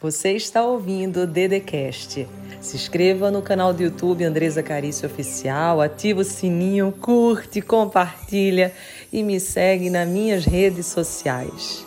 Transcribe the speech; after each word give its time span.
Você 0.00 0.36
está 0.36 0.64
ouvindo 0.64 1.22
o 1.22 1.26
Dedecast. 1.26 2.24
Se 2.60 2.76
inscreva 2.76 3.32
no 3.32 3.42
canal 3.42 3.74
do 3.74 3.82
YouTube 3.82 4.22
Andresa 4.22 4.62
Carício 4.62 5.08
Oficial, 5.08 5.80
ativa 5.80 6.20
o 6.20 6.24
sininho, 6.24 6.92
curte, 6.92 7.60
compartilha 7.60 8.72
e 9.12 9.24
me 9.24 9.40
segue 9.40 9.90
nas 9.90 10.08
minhas 10.08 10.44
redes 10.44 10.86
sociais. 10.86 11.84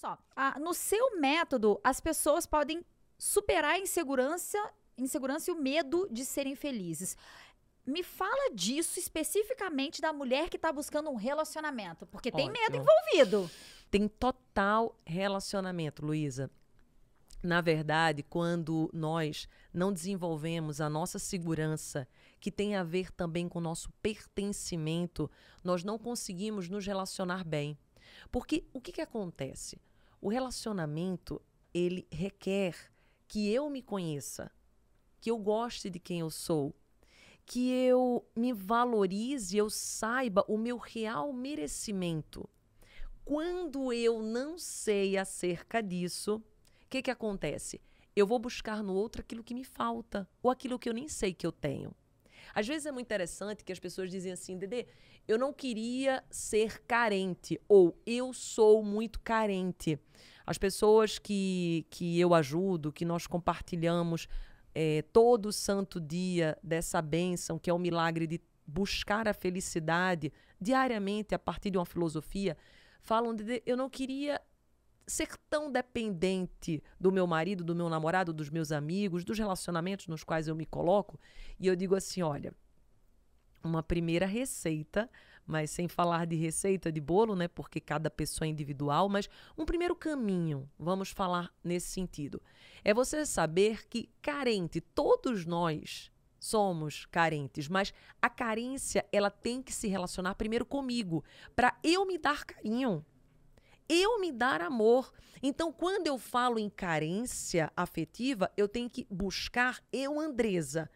Só, 0.00 0.16
no 0.60 0.72
seu 0.72 1.18
método, 1.18 1.80
as 1.82 1.98
pessoas 1.98 2.46
podem 2.46 2.84
superar 3.18 3.72
a 3.72 3.78
insegurança, 3.80 4.58
insegurança 4.96 5.50
e 5.50 5.54
o 5.54 5.60
medo 5.60 6.08
de 6.10 6.24
serem 6.24 6.54
felizes. 6.54 7.16
Me 7.84 8.02
fala 8.02 8.54
disso 8.54 8.98
especificamente 8.98 10.00
da 10.00 10.12
mulher 10.12 10.48
que 10.48 10.56
está 10.56 10.72
buscando 10.72 11.10
um 11.10 11.16
relacionamento, 11.16 12.06
porque 12.06 12.30
tem 12.30 12.50
medo 12.50 12.76
envolvido. 12.76 13.50
Tem 13.90 14.06
total 14.06 14.96
relacionamento, 15.04 16.04
Luísa. 16.04 16.50
Na 17.42 17.60
verdade, 17.60 18.22
quando 18.22 18.88
nós 18.92 19.48
não 19.74 19.92
desenvolvemos 19.92 20.80
a 20.80 20.88
nossa 20.88 21.18
segurança, 21.18 22.06
que 22.38 22.52
tem 22.52 22.76
a 22.76 22.84
ver 22.84 23.10
também 23.10 23.48
com 23.48 23.58
o 23.58 23.62
nosso 23.62 23.90
pertencimento, 24.00 25.28
nós 25.64 25.82
não 25.82 25.98
conseguimos 25.98 26.68
nos 26.68 26.86
relacionar 26.86 27.42
bem. 27.42 27.76
Porque 28.30 28.64
o 28.72 28.80
que, 28.80 28.92
que 28.92 29.00
acontece? 29.00 29.80
O 30.20 30.28
relacionamento, 30.28 31.42
ele 31.74 32.06
requer 32.12 32.76
que 33.26 33.52
eu 33.52 33.68
me 33.68 33.82
conheça, 33.82 34.52
que 35.22 35.30
eu 35.30 35.38
goste 35.38 35.88
de 35.88 36.00
quem 36.00 36.18
eu 36.18 36.30
sou, 36.30 36.74
que 37.46 37.70
eu 37.70 38.26
me 38.34 38.52
valorize, 38.52 39.56
eu 39.56 39.70
saiba 39.70 40.44
o 40.48 40.58
meu 40.58 40.76
real 40.76 41.32
merecimento. 41.32 42.48
Quando 43.24 43.92
eu 43.92 44.20
não 44.20 44.58
sei 44.58 45.16
acerca 45.16 45.80
disso, 45.80 46.42
o 46.84 46.88
que, 46.90 47.02
que 47.02 47.10
acontece? 47.10 47.80
Eu 48.16 48.26
vou 48.26 48.40
buscar 48.40 48.82
no 48.82 48.94
outro 48.94 49.22
aquilo 49.22 49.44
que 49.44 49.54
me 49.54 49.62
falta, 49.62 50.28
ou 50.42 50.50
aquilo 50.50 50.76
que 50.76 50.88
eu 50.88 50.92
nem 50.92 51.06
sei 51.06 51.32
que 51.32 51.46
eu 51.46 51.52
tenho. 51.52 51.94
Às 52.52 52.66
vezes 52.66 52.86
é 52.86 52.90
muito 52.90 53.06
interessante 53.06 53.64
que 53.64 53.72
as 53.72 53.78
pessoas 53.78 54.10
dizem 54.10 54.32
assim, 54.32 54.58
Dedê, 54.58 54.88
eu 55.28 55.38
não 55.38 55.52
queria 55.52 56.24
ser 56.30 56.80
carente, 56.80 57.60
ou 57.68 57.96
eu 58.04 58.32
sou 58.32 58.82
muito 58.82 59.20
carente. 59.20 60.00
As 60.44 60.58
pessoas 60.58 61.16
que, 61.16 61.86
que 61.90 62.18
eu 62.18 62.34
ajudo, 62.34 62.92
que 62.92 63.04
nós 63.04 63.28
compartilhamos 63.28 64.26
eh, 64.74 65.02
todo 65.12 65.52
santo 65.52 66.00
dia 66.00 66.58
dessa 66.62 67.00
bênção, 67.02 67.58
que 67.58 67.70
é 67.70 67.72
o 67.72 67.78
milagre 67.78 68.26
de 68.26 68.40
buscar 68.66 69.28
a 69.28 69.34
felicidade 69.34 70.32
diariamente 70.60 71.34
a 71.34 71.38
partir 71.38 71.70
de 71.70 71.78
uma 71.78 71.84
filosofia, 71.84 72.56
falam 73.00 73.34
de 73.34 73.62
eu 73.66 73.76
não 73.76 73.90
queria 73.90 74.40
ser 75.06 75.36
tão 75.50 75.70
dependente 75.70 76.82
do 76.98 77.10
meu 77.10 77.26
marido, 77.26 77.64
do 77.64 77.74
meu 77.74 77.88
namorado, 77.88 78.32
dos 78.32 78.48
meus 78.48 78.72
amigos, 78.72 79.24
dos 79.24 79.38
relacionamentos 79.38 80.06
nos 80.06 80.24
quais 80.24 80.48
eu 80.48 80.54
me 80.54 80.64
coloco. 80.64 81.18
E 81.58 81.66
eu 81.66 81.76
digo 81.76 81.94
assim: 81.94 82.22
olha, 82.22 82.54
uma 83.62 83.82
primeira 83.82 84.26
receita, 84.26 85.10
mas 85.46 85.70
sem 85.70 85.88
falar 85.88 86.26
de 86.26 86.36
receita 86.36 86.90
de 86.90 87.00
bolo, 87.00 87.34
né? 87.34 87.48
Porque 87.48 87.80
cada 87.80 88.10
pessoa 88.10 88.46
é 88.46 88.50
individual, 88.50 89.08
mas 89.08 89.28
um 89.56 89.64
primeiro 89.64 89.94
caminho, 89.94 90.68
vamos 90.78 91.10
falar 91.10 91.52
nesse 91.62 91.88
sentido, 91.88 92.40
é 92.84 92.94
você 92.94 93.26
saber 93.26 93.88
que 93.88 94.08
carente, 94.20 94.80
todos 94.80 95.44
nós 95.44 96.10
somos 96.38 97.06
carentes, 97.06 97.68
mas 97.68 97.94
a 98.20 98.28
carência 98.28 99.06
ela 99.12 99.30
tem 99.30 99.62
que 99.62 99.72
se 99.72 99.88
relacionar 99.88 100.34
primeiro 100.34 100.66
comigo, 100.66 101.24
para 101.54 101.78
eu 101.82 102.04
me 102.06 102.18
dar 102.18 102.44
carinho 102.44 103.04
eu 103.88 104.18
me 104.20 104.32
dar 104.32 104.62
amor. 104.62 105.12
Então, 105.42 105.72
quando 105.72 106.06
eu 106.06 106.18
falo 106.18 106.58
em 106.58 106.70
carência 106.70 107.70
afetiva, 107.76 108.50
eu 108.56 108.68
tenho 108.68 108.88
que 108.88 109.06
buscar 109.10 109.82
eu, 109.92 110.18
Andresa, 110.18 110.90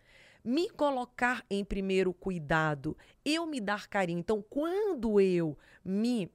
me 0.46 0.70
colocar 0.70 1.44
em 1.50 1.64
primeiro 1.64 2.14
cuidado, 2.14 2.96
eu 3.24 3.44
me 3.46 3.60
dar 3.60 3.88
carinho. 3.88 4.20
Então, 4.20 4.40
quando 4.48 5.20
eu 5.20 5.58
me 5.84 6.30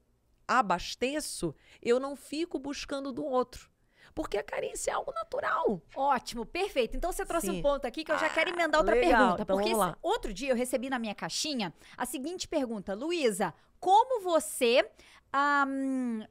abasteço, 0.45 1.55
eu 1.81 1.97
não 1.99 2.15
fico 2.15 2.59
buscando 2.59 3.11
do 3.13 3.23
outro. 3.23 3.69
Porque 4.13 4.37
a 4.37 4.43
carência 4.43 4.91
é 4.91 4.93
algo 4.93 5.13
natural. 5.13 5.81
Ótimo, 5.95 6.45
perfeito. 6.45 6.97
Então 6.97 7.13
você 7.13 7.25
trouxe 7.25 7.49
um 7.49 7.53
Sim. 7.55 7.61
ponto 7.61 7.85
aqui 7.87 8.03
que 8.03 8.11
eu 8.11 8.17
já 8.19 8.27
quero 8.29 8.49
emendar 8.49 8.81
outra 8.81 8.93
legal. 8.95 9.09
pergunta. 9.37 9.43
Então, 9.43 9.55
porque 9.55 9.69
esse- 9.69 9.95
outro 10.01 10.33
dia 10.33 10.49
eu 10.49 10.55
recebi 10.55 10.89
na 10.89 10.99
minha 10.99 11.15
caixinha 11.15 11.73
a 11.95 12.05
seguinte 12.05 12.45
pergunta: 12.45 12.93
Luísa, 12.93 13.53
como 13.79 14.21
você 14.21 14.85
ahm, 15.31 16.23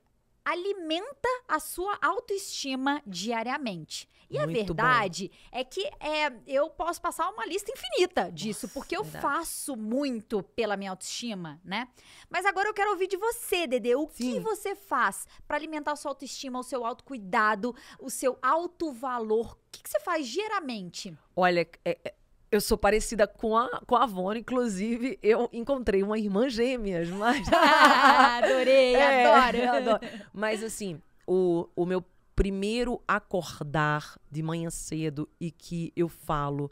alimenta 0.45 1.28
a 1.49 1.59
sua 1.61 1.99
autoestima 2.03 3.03
diariamente? 3.06 4.09
E 4.33 4.39
a 4.39 4.43
Muito 4.47 4.53
bom. 4.73 4.83
verdade 4.84 5.28
é 5.51 5.65
que 5.65 5.84
é, 5.99 6.33
eu 6.47 6.71
posso 6.71 7.03
passar 7.03 7.28
uma 7.31 7.45
lista 7.45 7.73
infinita 7.73 8.31
disso, 8.31 8.67
Nossa, 8.67 8.75
porque 8.78 8.97
eu 8.97 9.03
verdade. 9.03 9.23
faço 9.23 9.77
muito 9.77 10.41
pela 10.41 10.77
minha 10.77 10.93
autoestima, 10.93 11.61
né? 11.65 11.89
Mas 12.28 12.47
agora 12.47 12.69
eu 12.69 12.75
quero 12.75 12.91
ouvir 12.93 13.09
de 13.09 13.17
você, 13.17 13.67
Dede. 13.67 13.93
O 13.97 14.06
que 14.06 14.23
Sim. 14.23 14.41
você 14.41 14.77
faz 14.77 15.27
para 15.49 15.56
alimentar 15.56 15.93
a 15.93 15.97
sua 15.97 16.12
autoestima, 16.12 16.61
o 16.61 16.62
seu 16.62 16.84
autocuidado, 16.87 17.75
o 17.99 18.09
seu 18.09 18.39
alto 18.41 18.93
valor? 18.93 19.55
O 19.55 19.59
que, 19.72 19.83
que 19.83 19.91
você 19.91 19.99
faz 19.99 20.25
geralmente? 20.27 21.12
Olha, 21.34 21.69
é- 21.84 21.99
é- 22.05 22.15
eu 22.50 22.61
sou 22.61 22.77
parecida 22.77 23.27
com 23.27 23.56
a, 23.56 23.81
com 23.87 23.94
a 23.94 24.05
Avon, 24.05 24.34
inclusive 24.34 25.19
eu 25.22 25.49
encontrei 25.53 26.03
uma 26.03 26.19
irmã 26.19 26.49
gêmeas, 26.49 27.09
mas... 27.11 27.47
Adorei, 27.53 28.94
É. 28.97 29.27
adoro, 29.27 29.56
eu 29.56 29.72
adoro. 29.72 30.00
Mas 30.33 30.62
assim, 30.62 31.00
o, 31.27 31.69
o 31.77 31.87
meu 31.87 32.05
primeiro 32.34 33.03
acordar 33.06 34.19
de 34.31 34.43
manhã 34.43 34.71
cedo 34.71 35.28
e 35.39 35.50
que 35.50 35.93
eu 35.94 36.09
falo 36.09 36.71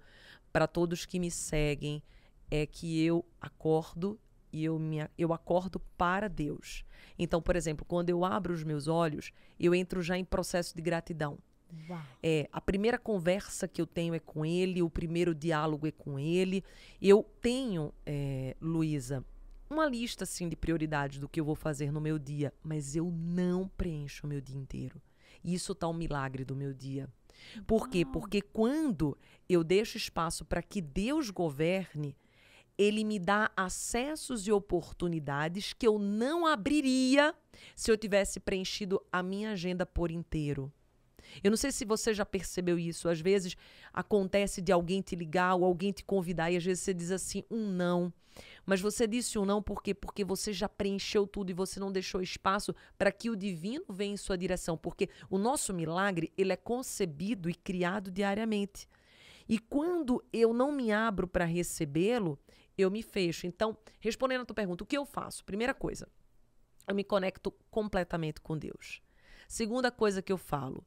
para 0.52 0.66
todos 0.66 1.04
que 1.04 1.20
me 1.20 1.30
seguem 1.30 2.02
é 2.50 2.66
que 2.66 3.04
eu 3.04 3.24
acordo 3.40 4.18
e 4.50 4.64
eu, 4.64 4.78
me, 4.78 5.06
eu 5.16 5.32
acordo 5.32 5.78
para 5.96 6.26
Deus. 6.26 6.84
Então, 7.18 7.42
por 7.42 7.54
exemplo, 7.54 7.84
quando 7.86 8.08
eu 8.08 8.24
abro 8.24 8.54
os 8.54 8.64
meus 8.64 8.88
olhos, 8.88 9.30
eu 9.60 9.74
entro 9.74 10.00
já 10.00 10.16
em 10.16 10.24
processo 10.24 10.74
de 10.74 10.80
gratidão. 10.80 11.38
É, 12.22 12.48
a 12.52 12.60
primeira 12.60 12.98
conversa 12.98 13.68
que 13.68 13.80
eu 13.80 13.86
tenho 13.86 14.14
é 14.14 14.18
com 14.18 14.44
ele, 14.44 14.82
o 14.82 14.90
primeiro 14.90 15.34
diálogo 15.34 15.86
é 15.86 15.92
com 15.92 16.18
ele. 16.18 16.64
Eu 17.00 17.22
tenho, 17.40 17.92
é, 18.06 18.56
Luísa, 18.60 19.24
uma 19.70 19.86
lista 19.86 20.24
assim 20.24 20.48
de 20.48 20.56
prioridades 20.56 21.18
do 21.18 21.28
que 21.28 21.40
eu 21.40 21.44
vou 21.44 21.54
fazer 21.54 21.92
no 21.92 22.00
meu 22.00 22.18
dia, 22.18 22.52
mas 22.62 22.96
eu 22.96 23.10
não 23.10 23.68
preencho 23.68 24.26
o 24.26 24.28
meu 24.28 24.40
dia 24.40 24.56
inteiro. 24.56 25.00
Isso 25.44 25.74
tá 25.74 25.86
um 25.88 25.94
milagre 25.94 26.44
do 26.44 26.56
meu 26.56 26.72
dia. 26.72 27.08
Por 27.66 27.88
quê? 27.88 28.04
Porque 28.04 28.40
quando 28.40 29.16
eu 29.48 29.62
deixo 29.62 29.96
espaço 29.96 30.44
para 30.44 30.62
que 30.62 30.80
Deus 30.80 31.30
governe, 31.30 32.16
ele 32.76 33.04
me 33.04 33.18
dá 33.18 33.50
acessos 33.56 34.46
e 34.46 34.52
oportunidades 34.52 35.72
que 35.72 35.86
eu 35.86 35.98
não 35.98 36.46
abriria 36.46 37.34
se 37.74 37.90
eu 37.90 37.96
tivesse 37.96 38.38
preenchido 38.38 39.02
a 39.12 39.22
minha 39.22 39.50
agenda 39.50 39.84
por 39.84 40.10
inteiro. 40.10 40.72
Eu 41.42 41.50
não 41.50 41.56
sei 41.56 41.70
se 41.70 41.84
você 41.84 42.12
já 42.12 42.24
percebeu 42.24 42.78
isso. 42.78 43.08
Às 43.08 43.20
vezes 43.20 43.56
acontece 43.92 44.60
de 44.60 44.72
alguém 44.72 45.00
te 45.00 45.16
ligar 45.16 45.54
ou 45.54 45.64
alguém 45.64 45.92
te 45.92 46.04
convidar 46.04 46.50
e 46.50 46.56
às 46.56 46.64
vezes 46.64 46.82
você 46.82 46.94
diz 46.94 47.10
assim 47.10 47.44
um 47.50 47.66
não. 47.70 48.12
Mas 48.64 48.80
você 48.80 49.06
disse 49.06 49.38
um 49.38 49.44
não 49.44 49.62
por 49.62 49.82
quê? 49.82 49.94
Porque 49.94 50.24
você 50.24 50.52
já 50.52 50.68
preencheu 50.68 51.26
tudo 51.26 51.50
e 51.50 51.54
você 51.54 51.80
não 51.80 51.90
deixou 51.90 52.20
espaço 52.20 52.74
para 52.96 53.10
que 53.10 53.30
o 53.30 53.36
divino 53.36 53.84
venha 53.88 54.14
em 54.14 54.16
sua 54.16 54.36
direção. 54.36 54.76
Porque 54.76 55.08
o 55.28 55.38
nosso 55.38 55.72
milagre, 55.72 56.32
ele 56.36 56.52
é 56.52 56.56
concebido 56.56 57.48
e 57.48 57.54
criado 57.54 58.10
diariamente. 58.10 58.88
E 59.48 59.58
quando 59.58 60.22
eu 60.32 60.52
não 60.52 60.70
me 60.70 60.92
abro 60.92 61.26
para 61.26 61.44
recebê-lo, 61.44 62.38
eu 62.76 62.90
me 62.90 63.02
fecho. 63.02 63.46
Então, 63.46 63.76
respondendo 63.98 64.42
a 64.42 64.44
tua 64.44 64.54
pergunta, 64.54 64.84
o 64.84 64.86
que 64.86 64.96
eu 64.96 65.06
faço? 65.06 65.44
Primeira 65.44 65.72
coisa, 65.72 66.06
eu 66.86 66.94
me 66.94 67.02
conecto 67.02 67.50
completamente 67.70 68.40
com 68.40 68.56
Deus. 68.56 69.00
Segunda 69.48 69.90
coisa 69.90 70.20
que 70.20 70.32
eu 70.32 70.38
falo 70.38 70.84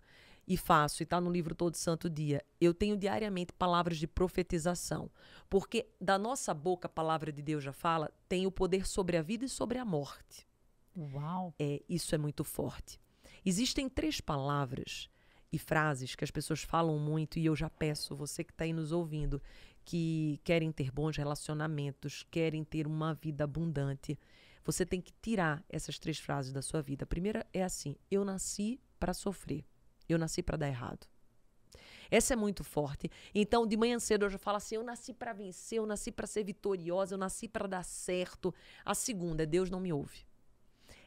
e 0.51 0.57
faço, 0.57 1.01
e 1.01 1.05
está 1.05 1.21
no 1.21 1.31
livro 1.31 1.55
Todo 1.55 1.77
Santo 1.77 2.09
Dia, 2.09 2.43
eu 2.59 2.73
tenho 2.73 2.97
diariamente 2.97 3.53
palavras 3.53 3.97
de 3.97 4.05
profetização. 4.05 5.09
Porque 5.49 5.87
da 5.99 6.19
nossa 6.19 6.53
boca, 6.53 6.87
a 6.87 6.89
palavra 6.89 7.31
de 7.31 7.41
Deus 7.41 7.63
já 7.63 7.71
fala, 7.71 8.11
tem 8.27 8.45
o 8.45 8.51
poder 8.51 8.85
sobre 8.85 9.15
a 9.15 9.21
vida 9.21 9.45
e 9.45 9.49
sobre 9.49 9.77
a 9.77 9.85
morte. 9.85 10.45
Uau. 10.93 11.53
É, 11.57 11.81
isso 11.87 12.13
é 12.13 12.17
muito 12.17 12.43
forte. 12.43 12.99
Existem 13.45 13.87
três 13.87 14.19
palavras 14.19 15.09
e 15.53 15.57
frases 15.57 16.15
que 16.15 16.23
as 16.25 16.31
pessoas 16.31 16.61
falam 16.61 16.99
muito, 16.99 17.39
e 17.39 17.45
eu 17.45 17.55
já 17.55 17.69
peço, 17.69 18.13
você 18.13 18.43
que 18.43 18.51
está 18.51 18.65
aí 18.65 18.73
nos 18.73 18.91
ouvindo, 18.91 19.41
que 19.85 20.37
querem 20.43 20.69
ter 20.69 20.91
bons 20.91 21.15
relacionamentos, 21.15 22.25
querem 22.29 22.65
ter 22.65 22.85
uma 22.85 23.13
vida 23.13 23.45
abundante, 23.45 24.19
você 24.65 24.85
tem 24.85 24.99
que 24.99 25.13
tirar 25.21 25.63
essas 25.69 25.97
três 25.97 26.19
frases 26.19 26.51
da 26.51 26.61
sua 26.61 26.81
vida. 26.81 27.05
A 27.05 27.07
primeira 27.07 27.47
é 27.53 27.63
assim: 27.63 27.95
eu 28.11 28.25
nasci 28.25 28.81
para 28.99 29.13
sofrer, 29.13 29.65
eu 30.11 30.19
nasci 30.19 30.41
para 30.43 30.57
dar 30.57 30.67
errado. 30.67 31.07
Essa 32.09 32.33
é 32.33 32.35
muito 32.35 32.63
forte. 32.63 33.09
Então, 33.33 33.65
de 33.65 33.77
manhã 33.77 33.97
cedo 33.97 34.25
eu 34.25 34.29
já 34.29 34.37
falo 34.37 34.57
assim: 34.57 34.75
eu 34.75 34.83
nasci 34.83 35.13
para 35.13 35.31
vencer, 35.31 35.77
eu 35.77 35.85
nasci 35.85 36.11
para 36.11 36.27
ser 36.27 36.43
vitoriosa, 36.43 37.15
eu 37.15 37.17
nasci 37.17 37.47
para 37.47 37.67
dar 37.67 37.83
certo. 37.83 38.53
A 38.83 38.93
segunda 38.93 39.43
é 39.43 39.45
Deus 39.45 39.69
não 39.69 39.79
me 39.79 39.93
ouve. 39.93 40.25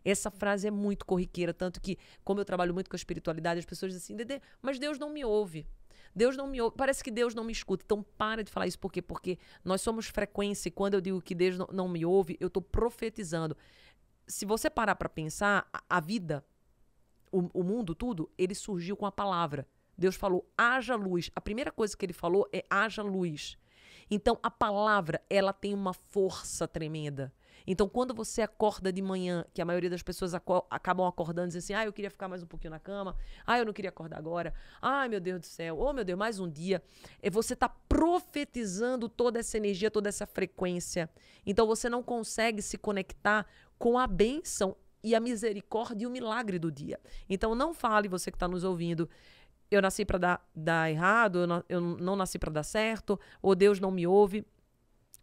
Essa 0.03 0.31
frase 0.31 0.67
é 0.67 0.71
muito 0.71 1.06
corriqueira, 1.06 1.55
tanto 1.55 1.81
que, 1.81 1.99
como 2.23 2.41
eu 2.41 2.45
trabalho 2.45 2.75
muito 2.75 2.91
com 2.91 2.97
a 2.97 2.99
espiritualidade, 2.99 3.61
as 3.61 3.67
pessoas 3.67 3.93
dizem 3.93 4.17
assim, 4.17 4.41
mas 4.61 4.79
Deus 4.79 4.99
não 4.99 5.11
me 5.11 5.25
ouve. 5.25 5.67
Deus 6.15 6.37
não 6.37 6.47
me 6.47 6.61
ouve. 6.61 6.77
Parece 6.77 7.03
que 7.03 7.11
Deus 7.11 7.35
não 7.35 7.43
me 7.43 7.53
escuta. 7.53 7.83
Então, 7.85 8.03
para 8.17 8.45
de 8.45 8.50
falar 8.50 8.67
isso. 8.67 8.79
Por 8.79 8.93
quê? 8.93 9.03
Porque 9.03 9.39
nós 9.65 9.81
somos 9.81 10.07
frequência 10.07 10.69
e 10.69 10.71
quando 10.71 10.95
eu 10.95 11.00
digo 11.00 11.21
que 11.21 11.35
Deus 11.35 11.59
não, 11.73 11.89
me 11.89 12.05
ouve, 12.05 12.37
eu 12.39 12.49
estou 12.49 12.62
profetizando. 12.62 13.57
Se 14.27 14.47
você 14.47 14.71
parar 14.71 14.95
para 14.95 15.09
pensar, 15.09 15.69
a 15.89 16.00
vida, 16.00 16.45
o, 17.35 17.51
o 17.53 17.65
mundo, 17.65 17.95
tudo, 17.95 18.31
ele 18.39 18.55
surgiu 18.55 18.97
com 18.97 19.07
a 19.07 19.13
palavra. 19.13 19.67
Deus 19.99 20.15
falou, 20.15 20.49
haja 20.57 20.95
luz. 20.95 21.31
A 21.35 21.41
primeira 21.41 21.73
coisa 21.73 21.97
que 21.97 22.07
ele 22.07 22.13
falou 22.13 22.49
é 22.53 22.65
haja 22.71 23.03
luz. 23.03 23.57
Então, 24.11 24.39
a 24.43 24.51
palavra, 24.51 25.21
ela 25.29 25.53
tem 25.53 25.75
uma 25.75 25.93
força 25.93 26.69
tremenda. 26.69 27.33
Então, 27.67 27.89
quando 27.89 28.13
você 28.13 28.43
acorda 28.43 28.93
de 28.93 29.01
manhã, 29.01 29.45
que 29.55 29.63
a 29.63 29.65
maioria 29.65 29.89
das 29.89 30.03
pessoas 30.03 30.35
aco 30.35 30.67
acabam 30.69 31.07
acordando 31.07 31.49
dizem 31.49 31.59
assim: 31.61 31.73
ah, 31.73 31.87
eu 31.87 31.93
queria 31.93 32.11
ficar 32.11 32.29
mais 32.29 32.43
um 32.43 32.47
pouquinho 32.47 32.73
na 32.73 32.79
cama, 32.79 33.17
ah, 33.47 33.59
eu 33.59 33.65
não 33.65 33.73
queria 33.73 33.89
acordar 33.89 34.19
agora, 34.19 34.53
ai 34.83 35.09
meu 35.09 35.21
Deus 35.21 35.41
do 35.41 35.47
céu, 35.47 35.79
oh 35.79 35.93
meu 35.93 36.05
Deus, 36.05 36.19
mais 36.19 36.39
um 36.39 36.51
dia. 36.51 36.83
É 37.23 37.31
você 37.31 37.55
está 37.55 37.69
profetizando 37.69 39.09
toda 39.09 39.39
essa 39.39 39.57
energia, 39.57 39.91
toda 39.91 40.11
essa 40.11 40.27
frequência. 40.27 41.09
Então, 41.47 41.67
você 41.67 41.89
não 41.89 42.03
consegue 42.03 42.61
se 42.61 42.77
conectar 42.77 43.47
com 43.79 43.99
a 43.99 44.07
bênção 44.07 44.77
e 45.05 45.15
a 45.15 45.21
misericórdia 45.21 46.05
e 46.05 46.06
o 46.06 46.11
milagre 46.11 46.59
do 46.59 46.73
dia. 46.73 46.99
Então, 47.29 47.55
não 47.55 47.73
fale, 47.73 48.09
você 48.09 48.31
que 48.31 48.37
está 48.37 48.49
nos 48.49 48.65
ouvindo, 48.65 49.09
eu 49.71 49.81
nasci 49.81 50.05
para 50.05 50.19
dar, 50.19 50.51
dar 50.55 50.91
errado, 50.91 51.41
eu 51.41 51.47
não, 51.47 51.65
eu 51.69 51.81
não 51.81 52.17
nasci 52.17 52.39
para 52.39 52.51
dar 52.51 52.62
certo, 52.65 53.21
ou 53.41 53.55
Deus 53.55 53.79
não 53.79 53.91
me 53.91 54.06
ouve. 54.06 54.45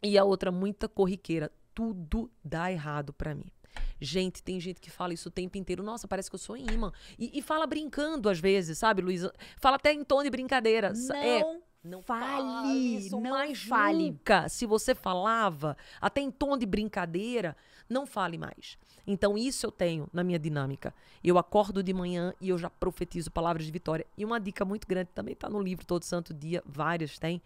E 0.04 0.18
a 0.18 0.24
outra, 0.24 0.52
muita 0.52 0.88
corriqueira 0.88 1.52
tudo 1.74 2.30
dá 2.44 2.72
errado 2.72 3.14
para 3.14 3.34
mim. 3.34 3.52
Gente, 4.00 4.44
tem 4.44 4.60
gente 4.60 4.82
que 4.82 4.90
fala 4.90 5.14
isso 5.14 5.30
o 5.30 5.32
tempo 5.32 5.58
inteiro. 5.58 5.84
Nossa, 5.84 6.08
parece 6.08 6.30
que 6.30 6.36
eu 6.36 6.40
sou 6.40 6.58
imã. 6.58 6.92
E, 7.18 7.38
e 7.38 7.42
fala 7.42 7.66
brincando 7.66 8.30
às 8.30 8.40
vezes, 8.40 8.78
sabe, 8.78 9.02
Luísa? 9.02 9.32
Fala 9.58 9.76
até 9.78 9.94
em 9.94 10.04
tom 10.04 10.24
de 10.24 10.30
brincadeira. 10.30 10.92
Não. 10.94 11.16
É, 11.16 11.60
não 11.84 12.02
fale, 12.02 12.98
isso, 12.98 13.20
não 13.20 13.32
mais 13.32 13.64
fale. 13.64 14.12
Nunca, 14.12 14.48
se 14.48 14.66
você 14.66 14.94
falava, 14.94 15.76
até 16.00 16.22
em 16.22 16.30
tom 16.30 16.56
de 16.56 16.66
brincadeira, 16.66 17.58
não 17.90 18.06
fale 18.06 18.38
mais. 18.38 18.78
Então, 19.06 19.36
isso 19.36 19.66
eu 19.66 19.72
tenho 19.72 20.08
na 20.14 20.24
minha 20.24 20.38
dinâmica. 20.38 20.94
Eu 21.24 21.38
acordo 21.38 21.82
de 21.82 21.92
manhã 21.92 22.34
e 22.40 22.50
eu 22.50 22.58
já 22.58 22.70
profetizo 22.70 23.32
palavras 23.32 23.66
de 23.66 23.72
vitória. 23.72 24.06
E 24.16 24.24
uma 24.24 24.40
dica 24.40 24.64
muito 24.64 24.88
grande 24.88 25.10
também 25.14 25.34
está 25.34 25.50
no 25.50 25.60
livro 25.60 25.86
Todo 25.86 26.04
Santo 26.04 26.34
Dia, 26.34 26.62
várias 26.66 27.18
tem. 27.18 27.42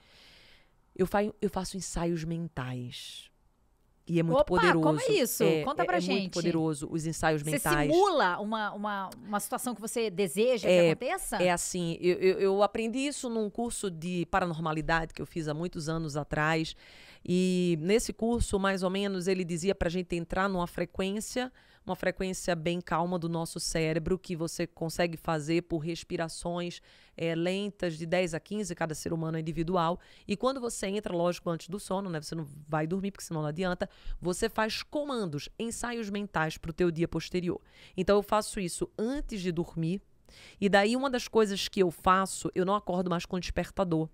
Eu, 0.95 1.07
fa 1.07 1.19
eu 1.41 1.49
faço 1.49 1.77
ensaios 1.77 2.23
mentais. 2.23 3.31
E 4.07 4.19
é 4.19 4.23
muito 4.23 4.37
Opa, 4.37 4.45
poderoso. 4.45 4.81
Como 4.81 4.99
é 5.01 5.11
isso? 5.13 5.43
É, 5.43 5.63
Conta 5.63 5.83
pra 5.83 5.97
é, 5.97 6.01
gente. 6.01 6.17
É 6.17 6.19
muito 6.21 6.33
poderoso 6.33 6.87
os 6.91 7.05
ensaios 7.07 7.41
você 7.41 7.51
mentais. 7.51 7.87
Você 7.87 7.93
simula 7.93 8.39
uma, 8.39 8.71
uma, 8.73 9.09
uma 9.27 9.39
situação 9.39 9.73
que 9.73 9.81
você 9.81 10.11
deseja 10.11 10.69
é, 10.69 10.81
que 10.81 10.91
aconteça? 10.91 11.37
É 11.37 11.49
assim, 11.49 11.97
eu, 11.99 12.15
eu, 12.17 12.39
eu, 12.39 12.63
aprendi 12.63 12.99
isso 12.99 13.29
num 13.29 13.49
curso 13.49 13.89
de 13.89 14.27
paranormalidade 14.27 15.13
que 15.13 15.21
eu 15.21 15.25
fiz 15.25 15.47
há 15.47 15.53
muitos 15.53 15.89
anos 15.89 16.15
atrás. 16.15 16.75
E 17.27 17.79
nesse 17.81 18.13
curso, 18.13 18.59
mais 18.59 18.83
ou 18.83 18.91
menos, 18.91 19.27
ele 19.27 19.43
dizia 19.43 19.73
pra 19.73 19.89
gente 19.89 20.15
entrar 20.15 20.47
numa 20.47 20.67
frequência 20.67 21.51
uma 21.85 21.95
frequência 21.95 22.55
bem 22.55 22.81
calma 22.81 23.19
do 23.19 23.29
nosso 23.29 23.59
cérebro, 23.59 24.17
que 24.17 24.35
você 24.35 24.65
consegue 24.65 25.17
fazer 25.17 25.63
por 25.63 25.79
respirações 25.79 26.81
é, 27.15 27.35
lentas 27.35 27.97
de 27.97 28.05
10 28.05 28.33
a 28.33 28.39
15, 28.39 28.73
cada 28.75 28.95
ser 28.95 29.13
humano 29.13 29.37
é 29.37 29.41
individual. 29.41 29.99
E 30.27 30.35
quando 30.35 30.59
você 30.59 30.87
entra, 30.87 31.15
lógico, 31.15 31.49
antes 31.49 31.69
do 31.69 31.79
sono, 31.79 32.09
né? 32.09 32.21
Você 32.21 32.33
não 32.33 32.45
vai 32.67 32.87
dormir, 32.87 33.11
porque 33.11 33.23
senão 33.23 33.41
não 33.41 33.49
adianta. 33.49 33.89
Você 34.19 34.49
faz 34.49 34.81
comandos, 34.81 35.47
ensaios 35.59 36.09
mentais 36.09 36.57
para 36.57 36.71
o 36.71 36.73
teu 36.73 36.89
dia 36.89 37.07
posterior. 37.07 37.61
Então 37.95 38.17
eu 38.17 38.23
faço 38.23 38.59
isso 38.59 38.89
antes 38.97 39.41
de 39.41 39.51
dormir. 39.51 40.01
E 40.59 40.67
daí 40.67 40.95
uma 40.95 41.09
das 41.09 41.27
coisas 41.27 41.67
que 41.67 41.81
eu 41.81 41.91
faço, 41.91 42.51
eu 42.55 42.65
não 42.65 42.75
acordo 42.75 43.09
mais 43.09 43.25
com 43.25 43.39
despertador. 43.39 44.09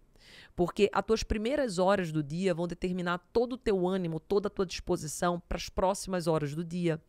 Porque 0.56 0.89
as 0.94 1.03
tuas 1.06 1.24
primeiras 1.24 1.79
horas 1.79 2.12
do 2.12 2.21
dia 2.21 2.53
vão 2.53 2.67
determinar 2.67 3.17
todo 3.31 3.53
o 3.53 3.57
teu 3.57 3.88
ânimo, 3.88 4.19
toda 4.19 4.47
a 4.47 4.51
tua 4.51 4.65
disposição 4.65 5.41
para 5.47 5.57
as 5.57 5.69
próximas 5.69 6.27
horas 6.27 6.53
do 6.53 6.63
dia. 6.63 7.01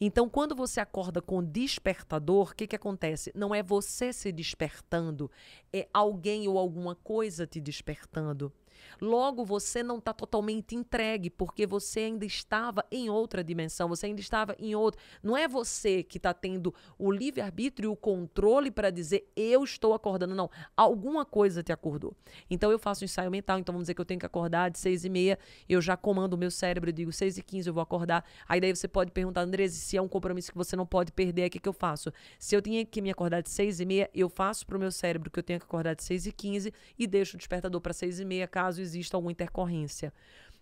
Então, 0.00 0.28
quando 0.28 0.54
você 0.54 0.80
acorda 0.80 1.20
com 1.20 1.42
despertador, 1.42 2.50
o 2.50 2.54
que, 2.54 2.66
que 2.66 2.76
acontece? 2.76 3.32
Não 3.34 3.54
é 3.54 3.62
você 3.62 4.12
se 4.12 4.32
despertando, 4.32 5.30
é 5.72 5.88
alguém 5.92 6.48
ou 6.48 6.58
alguma 6.58 6.94
coisa 6.94 7.46
te 7.46 7.60
despertando. 7.60 8.52
Logo, 9.00 9.44
você 9.44 9.82
não 9.82 9.98
está 9.98 10.12
totalmente 10.12 10.74
entregue, 10.74 11.30
porque 11.30 11.66
você 11.66 12.00
ainda 12.00 12.24
estava 12.24 12.84
em 12.90 13.08
outra 13.10 13.42
dimensão, 13.42 13.88
você 13.88 14.06
ainda 14.06 14.20
estava 14.20 14.56
em 14.58 14.74
outra. 14.74 15.00
Não 15.22 15.36
é 15.36 15.46
você 15.46 16.02
que 16.02 16.16
está 16.16 16.34
tendo 16.34 16.74
o 16.98 17.10
livre-arbítrio 17.10 17.88
e 17.88 17.92
o 17.92 17.96
controle 17.96 18.70
para 18.70 18.90
dizer 18.90 19.30
eu 19.36 19.64
estou 19.64 19.94
acordando, 19.94 20.34
não. 20.34 20.50
Alguma 20.76 21.24
coisa 21.24 21.62
te 21.62 21.72
acordou. 21.72 22.14
Então, 22.50 22.70
eu 22.70 22.78
faço 22.78 23.04
um 23.04 23.06
ensaio 23.06 23.30
mental, 23.30 23.58
então 23.58 23.72
vamos 23.72 23.84
dizer 23.84 23.94
que 23.94 24.00
eu 24.00 24.04
tenho 24.04 24.20
que 24.20 24.26
acordar 24.26 24.70
de 24.70 24.78
seis 24.78 25.04
e 25.04 25.08
meia, 25.08 25.38
eu 25.68 25.80
já 25.80 25.96
comando 25.96 26.34
o 26.34 26.38
meu 26.38 26.50
cérebro, 26.50 26.90
eu 26.90 26.94
digo 26.94 27.12
seis 27.12 27.38
e 27.38 27.42
quinze 27.42 27.68
eu 27.68 27.74
vou 27.74 27.82
acordar. 27.82 28.24
Aí 28.48 28.60
daí 28.60 28.74
você 28.74 28.88
pode 28.88 29.10
perguntar, 29.10 29.42
Andresa, 29.42 29.76
se 29.76 29.96
é 29.96 30.02
um 30.02 30.08
compromisso 30.08 30.50
que 30.50 30.58
você 30.58 30.76
não 30.76 30.86
pode 30.86 31.12
perder, 31.12 31.46
o 31.46 31.50
que, 31.50 31.58
que 31.58 31.68
eu 31.68 31.72
faço? 31.72 32.12
Se 32.38 32.54
eu 32.54 32.62
tinha 32.62 32.84
que 32.84 33.00
me 33.00 33.10
acordar 33.10 33.42
de 33.42 33.50
seis 33.50 33.80
e 33.80 33.86
meia, 33.86 34.10
eu 34.14 34.28
faço 34.28 34.66
para 34.66 34.76
o 34.76 34.80
meu 34.80 34.90
cérebro 34.90 35.30
que 35.30 35.38
eu 35.38 35.42
tenho 35.42 35.58
que 35.58 35.66
acordar 35.66 35.94
de 35.94 36.02
seis 36.02 36.26
e 36.26 36.32
quinze 36.32 36.72
e 36.98 37.06
deixo 37.06 37.36
o 37.36 37.38
despertador 37.38 37.80
para 37.80 37.92
seis 37.92 38.20
e 38.20 38.24
meia, 38.24 38.46
caso 38.46 38.67
exista 38.76 39.16
alguma 39.16 39.32
intercorrência. 39.32 40.12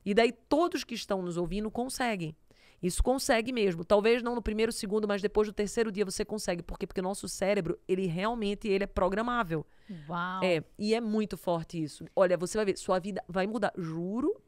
E 0.05 0.15
daí 0.15 0.31
todos 0.31 0.85
que 0.85 0.95
estão 0.95 1.23
nos 1.23 1.37
ouvindo 1.37 1.69
conseguem. 1.71 2.37
Isso 2.83 3.03
consegue 3.03 3.53
mesmo. 3.53 3.85
Talvez 3.85 4.23
não 4.23 4.35
no 4.35 4.43
primeiro 4.43 4.71
segundo, 4.71 5.09
mas 5.09 5.23
depois 5.23 5.49
do 5.49 5.53
terceiro 5.53 5.91
dia 5.91 6.05
você 6.05 6.25
consegue. 6.25 6.63
Por 6.63 6.79
quê? 6.79 6.87
Porque 6.87 7.01
o 7.01 7.03
nosso 7.03 7.29
cérebro, 7.29 7.79
ele 7.89 8.07
realmente 8.07 8.69
ele 8.69 8.85
é 8.85 8.87
programável. 8.87 9.67
Uau. 10.09 10.45
É, 10.45 10.63
e 10.79 10.95
é 10.95 11.01
muito 11.01 11.37
forte 11.37 11.83
isso. 11.83 12.05
Olha, 12.15 12.37
você 12.37 12.59
vai 12.59 12.67
ver, 12.67 12.77
sua 12.77 12.99
vida 12.99 13.25
vai 13.27 13.47
mudar, 13.47 13.73
juro, 13.77 14.41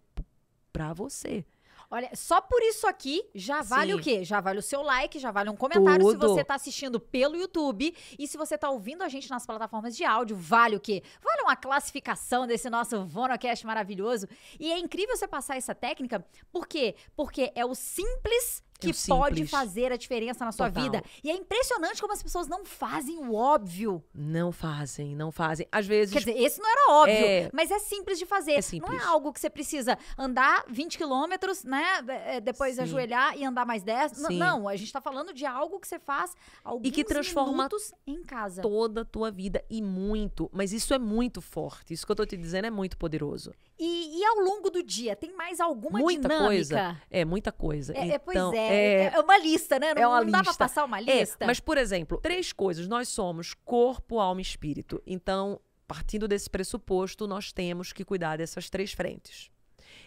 pra 0.72 0.92
você. 0.92 1.44
Olha, 1.90 2.10
só 2.14 2.38
por 2.40 2.62
isso 2.62 2.86
aqui 2.86 3.24
já 3.34 3.62
vale 3.62 3.92
Sim. 3.92 3.98
o 3.98 4.02
quê? 4.02 4.22
Já 4.22 4.40
vale 4.40 4.58
o 4.58 4.62
seu 4.62 4.82
like, 4.82 5.18
já 5.18 5.30
vale 5.30 5.48
um 5.48 5.56
comentário 5.56 6.04
Tudo. 6.04 6.20
se 6.20 6.34
você 6.34 6.40
está 6.42 6.54
assistindo 6.54 7.00
pelo 7.00 7.34
YouTube. 7.34 7.94
E 8.18 8.28
se 8.28 8.36
você 8.36 8.56
está 8.56 8.68
ouvindo 8.68 9.02
a 9.02 9.08
gente 9.08 9.30
nas 9.30 9.46
plataformas 9.46 9.96
de 9.96 10.04
áudio, 10.04 10.36
vale 10.36 10.76
o 10.76 10.80
quê? 10.80 11.02
Vale 11.22 11.42
uma 11.42 11.56
classificação 11.56 12.46
desse 12.46 12.68
nosso 12.68 13.06
Vonocast 13.06 13.64
maravilhoso. 13.66 14.28
E 14.60 14.70
é 14.70 14.78
incrível 14.78 15.16
você 15.16 15.26
passar 15.26 15.56
essa 15.56 15.74
técnica, 15.74 16.22
por 16.52 16.66
quê? 16.66 16.94
Porque 17.16 17.52
é 17.54 17.64
o 17.64 17.74
simples 17.74 18.62
que 18.78 18.92
pode 19.06 19.46
fazer 19.46 19.92
a 19.92 19.96
diferença 19.96 20.44
na 20.44 20.52
sua 20.52 20.68
Total. 20.68 20.82
vida. 20.84 21.02
E 21.22 21.30
é 21.30 21.34
impressionante 21.34 22.00
como 22.00 22.12
as 22.12 22.22
pessoas 22.22 22.46
não 22.46 22.64
fazem 22.64 23.18
o 23.18 23.34
óbvio. 23.34 24.02
Não 24.14 24.52
fazem, 24.52 25.16
não 25.16 25.32
fazem. 25.32 25.66
Às 25.70 25.86
vezes. 25.86 26.12
Quer 26.12 26.20
dizer, 26.20 26.38
esse 26.38 26.60
não 26.60 26.70
era 26.70 26.92
óbvio, 26.92 27.26
é... 27.26 27.50
mas 27.52 27.70
é 27.70 27.78
simples 27.78 28.18
de 28.18 28.26
fazer. 28.26 28.52
É 28.52 28.62
simples. 28.62 28.92
Não 28.92 29.00
é 29.00 29.04
algo 29.04 29.32
que 29.32 29.40
você 29.40 29.50
precisa 29.50 29.98
andar 30.16 30.64
20 30.68 30.96
quilômetros, 30.96 31.64
né? 31.64 31.84
É, 32.26 32.40
depois 32.40 32.76
Sim. 32.76 32.82
ajoelhar 32.82 33.36
e 33.36 33.44
andar 33.44 33.66
mais 33.66 33.82
10. 33.82 34.12
Sim. 34.12 34.38
Não, 34.38 34.68
a 34.68 34.76
gente 34.76 34.92
tá 34.92 35.00
falando 35.00 35.32
de 35.34 35.44
algo 35.44 35.80
que 35.80 35.88
você 35.88 35.98
faz 35.98 36.34
alguns 36.62 36.86
e 36.86 36.90
que 36.92 37.04
transforma 37.04 37.68
em 38.06 38.22
casa. 38.22 38.62
Toda 38.62 39.00
a 39.00 39.04
tua 39.04 39.30
vida 39.30 39.64
e 39.68 39.82
muito. 39.82 40.48
Mas 40.52 40.72
isso 40.72 40.94
é 40.94 40.98
muito 40.98 41.40
forte. 41.40 41.92
Isso 41.92 42.06
que 42.06 42.12
eu 42.12 42.16
tô 42.16 42.24
te 42.24 42.36
dizendo 42.36 42.66
é 42.66 42.70
muito 42.70 42.96
poderoso. 42.96 43.52
E, 43.78 44.18
e 44.18 44.24
ao 44.24 44.40
longo 44.40 44.70
do 44.70 44.82
dia, 44.82 45.14
tem 45.14 45.32
mais 45.36 45.60
alguma 45.60 46.00
muita 46.00 46.22
dinâmica? 46.22 46.46
coisa. 46.46 47.02
É, 47.08 47.24
muita 47.24 47.52
coisa. 47.52 47.96
É, 47.96 48.06
então, 48.06 48.20
pois 48.24 48.54
é, 48.54 48.67
é, 48.68 49.04
é 49.14 49.20
uma 49.20 49.38
lista, 49.38 49.78
né? 49.78 49.94
Não, 49.94 50.02
é 50.02 50.06
uma 50.06 50.20
não 50.22 50.30
dá 50.30 50.42
pra 50.42 50.54
passar 50.54 50.84
uma 50.84 50.98
é, 50.98 51.20
lista. 51.20 51.44
É, 51.44 51.46
mas, 51.46 51.60
por 51.60 51.78
exemplo, 51.78 52.18
três 52.18 52.52
coisas. 52.52 52.86
Nós 52.86 53.08
somos 53.08 53.54
corpo, 53.64 54.18
alma 54.18 54.40
e 54.40 54.42
espírito. 54.42 55.02
Então, 55.06 55.60
partindo 55.86 56.28
desse 56.28 56.50
pressuposto, 56.50 57.26
nós 57.26 57.52
temos 57.52 57.92
que 57.92 58.04
cuidar 58.04 58.38
dessas 58.38 58.68
três 58.68 58.92
frentes. 58.92 59.50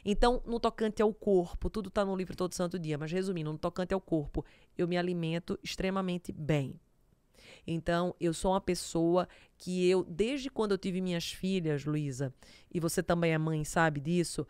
Então, 0.06 0.42
no 0.46 0.60
tocante 0.60 1.02
ao 1.02 1.14
corpo, 1.14 1.70
tudo 1.70 1.90
está 1.90 2.04
no 2.06 2.16
livro 2.16 2.36
todo 2.36 2.54
santo 2.54 2.80
dia, 2.80 2.98
mas 2.98 3.12
resumindo, 3.12 3.52
no 3.52 3.58
tocante 3.58 3.94
ao 3.94 4.02
corpo, 4.02 4.46
eu 4.78 4.88
me 4.88 4.98
alimento 4.98 5.60
extremamente 5.64 6.32
bem. 6.32 6.80
Então, 7.66 8.16
eu 8.20 8.34
sou 8.34 8.52
uma 8.52 8.62
pessoa 8.62 9.28
que 9.58 9.88
eu, 9.88 10.04
desde 10.04 10.50
quando 10.50 10.72
eu 10.72 10.78
tive 10.78 11.02
minhas 11.02 11.32
filhas, 11.32 11.86
Luísa, 11.86 12.34
e 12.74 12.80
você 12.80 13.04
também 13.04 13.34
é 13.34 13.38
mãe, 13.38 13.64
sabe 13.64 14.00
disso, 14.00 14.48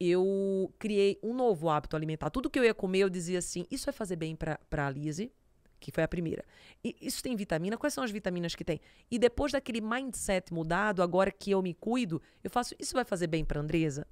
eu 0.00 0.72
criei 0.78 1.18
um 1.22 1.34
novo 1.34 1.68
hábito 1.68 1.94
alimentar. 1.94 2.30
Tudo 2.30 2.48
que 2.48 2.58
eu 2.58 2.64
ia 2.64 2.72
comer, 2.72 3.00
eu 3.00 3.10
dizia 3.10 3.38
assim: 3.38 3.66
isso 3.70 3.84
vai 3.84 3.92
fazer 3.92 4.16
bem 4.16 4.34
para 4.34 4.86
a 4.86 4.90
Lise, 4.90 5.30
que 5.78 5.92
foi 5.92 6.02
a 6.02 6.08
primeira. 6.08 6.42
E 6.82 6.96
isso 7.00 7.22
tem 7.22 7.36
vitamina? 7.36 7.76
Quais 7.76 7.92
são 7.92 8.02
as 8.02 8.10
vitaminas 8.10 8.54
que 8.54 8.64
tem? 8.64 8.80
E 9.10 9.18
depois 9.18 9.52
daquele 9.52 9.80
mindset 9.80 10.52
mudado, 10.54 11.02
agora 11.02 11.30
que 11.30 11.50
eu 11.50 11.60
me 11.60 11.74
cuido, 11.74 12.22
eu 12.42 12.48
faço: 12.48 12.74
isso 12.78 12.94
vai 12.94 13.04
fazer 13.04 13.26
bem 13.26 13.44
para 13.44 13.60
Andresa? 13.60 14.06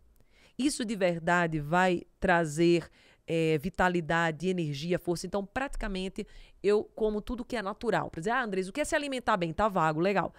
Isso 0.59 0.85
de 0.85 0.95
verdade 0.95 1.61
vai 1.61 2.02
trazer 2.21 2.90
é, 3.26 3.57
vitalidade, 3.59 4.49
energia, 4.49 4.99
força. 4.99 5.26
Então, 5.26 5.47
praticamente, 5.47 6.26
eu 6.62 6.85
como 6.95 7.21
tudo 7.21 7.45
que 7.45 7.57
é 7.57 7.62
natural. 7.62 8.11
Para 8.11 8.21
dizer, 8.21 8.30
ah, 8.30 8.42
Andres, 8.42 8.68
o 8.68 8.73
que 8.73 8.80
é 8.80 8.85
se 8.85 8.97
alimentar 8.97 9.37
bem? 9.37 9.52
Tá 9.52 9.68
vago, 9.68 10.00
legal. 10.00 10.35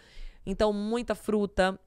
Então, 0.45 0.73
muita 0.73 1.15
fruta, 1.15 1.79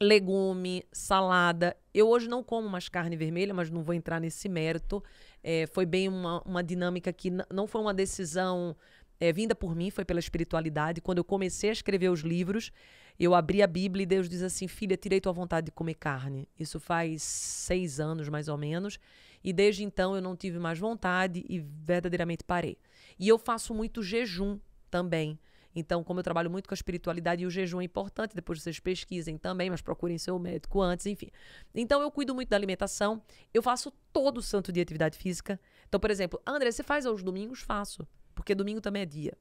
legume, 0.00 0.84
salada. 0.92 1.76
Eu 1.92 2.08
hoje 2.08 2.28
não 2.28 2.42
como 2.42 2.68
mais 2.68 2.88
carne 2.88 3.16
vermelha, 3.16 3.54
mas 3.54 3.70
não 3.70 3.82
vou 3.82 3.94
entrar 3.94 4.20
nesse 4.20 4.48
mérito. 4.48 5.02
É, 5.42 5.66
foi 5.68 5.86
bem 5.86 6.08
uma, 6.08 6.42
uma 6.42 6.62
dinâmica 6.62 7.12
que 7.12 7.30
não 7.50 7.66
foi 7.66 7.80
uma 7.80 7.94
decisão 7.94 8.76
é, 9.20 9.32
vinda 9.32 9.54
por 9.54 9.74
mim, 9.74 9.90
foi 9.90 10.04
pela 10.04 10.20
espiritualidade. 10.20 11.00
Quando 11.00 11.18
eu 11.18 11.24
comecei 11.24 11.70
a 11.70 11.72
escrever 11.72 12.08
os 12.08 12.20
livros, 12.20 12.72
eu 13.18 13.34
abri 13.34 13.62
a 13.62 13.66
Bíblia 13.66 14.02
e 14.02 14.06
Deus 14.06 14.28
diz 14.28 14.42
assim: 14.42 14.66
Filha, 14.66 14.96
tirei 14.96 15.20
tua 15.20 15.32
vontade 15.32 15.66
de 15.66 15.72
comer 15.72 15.94
carne. 15.94 16.48
Isso 16.58 16.80
faz 16.80 17.22
seis 17.22 18.00
anos, 18.00 18.28
mais 18.28 18.48
ou 18.48 18.58
menos. 18.58 18.98
E 19.42 19.52
desde 19.52 19.84
então 19.84 20.16
eu 20.16 20.22
não 20.22 20.34
tive 20.34 20.58
mais 20.58 20.78
vontade 20.78 21.44
e 21.48 21.60
verdadeiramente 21.60 22.42
parei. 22.42 22.78
E 23.18 23.28
eu 23.28 23.38
faço 23.38 23.74
muito 23.74 24.02
jejum 24.02 24.58
também. 24.90 25.38
Então, 25.74 26.04
como 26.04 26.20
eu 26.20 26.24
trabalho 26.24 26.50
muito 26.50 26.68
com 26.68 26.74
a 26.74 26.76
espiritualidade 26.76 27.42
e 27.42 27.46
o 27.46 27.50
jejum 27.50 27.80
é 27.80 27.84
importante, 27.84 28.34
depois 28.34 28.62
vocês 28.62 28.78
pesquisem 28.78 29.36
também, 29.36 29.70
mas 29.70 29.82
procurem 29.82 30.16
seu 30.18 30.38
médico 30.38 30.80
antes, 30.80 31.06
enfim. 31.06 31.30
Então, 31.74 32.00
eu 32.00 32.10
cuido 32.10 32.34
muito 32.34 32.48
da 32.48 32.56
alimentação. 32.56 33.20
Eu 33.52 33.62
faço 33.62 33.92
todo 34.12 34.40
santo 34.40 34.72
dia 34.72 34.82
atividade 34.82 35.18
física. 35.18 35.58
Então, 35.88 35.98
por 35.98 36.10
exemplo, 36.10 36.40
André, 36.46 36.70
você 36.70 36.82
faz 36.82 37.06
aos 37.06 37.22
domingos? 37.22 37.60
Faço. 37.60 38.06
Porque 38.34 38.54
domingo 38.54 38.80
também 38.80 39.02
é 39.02 39.06
dia. 39.06 39.32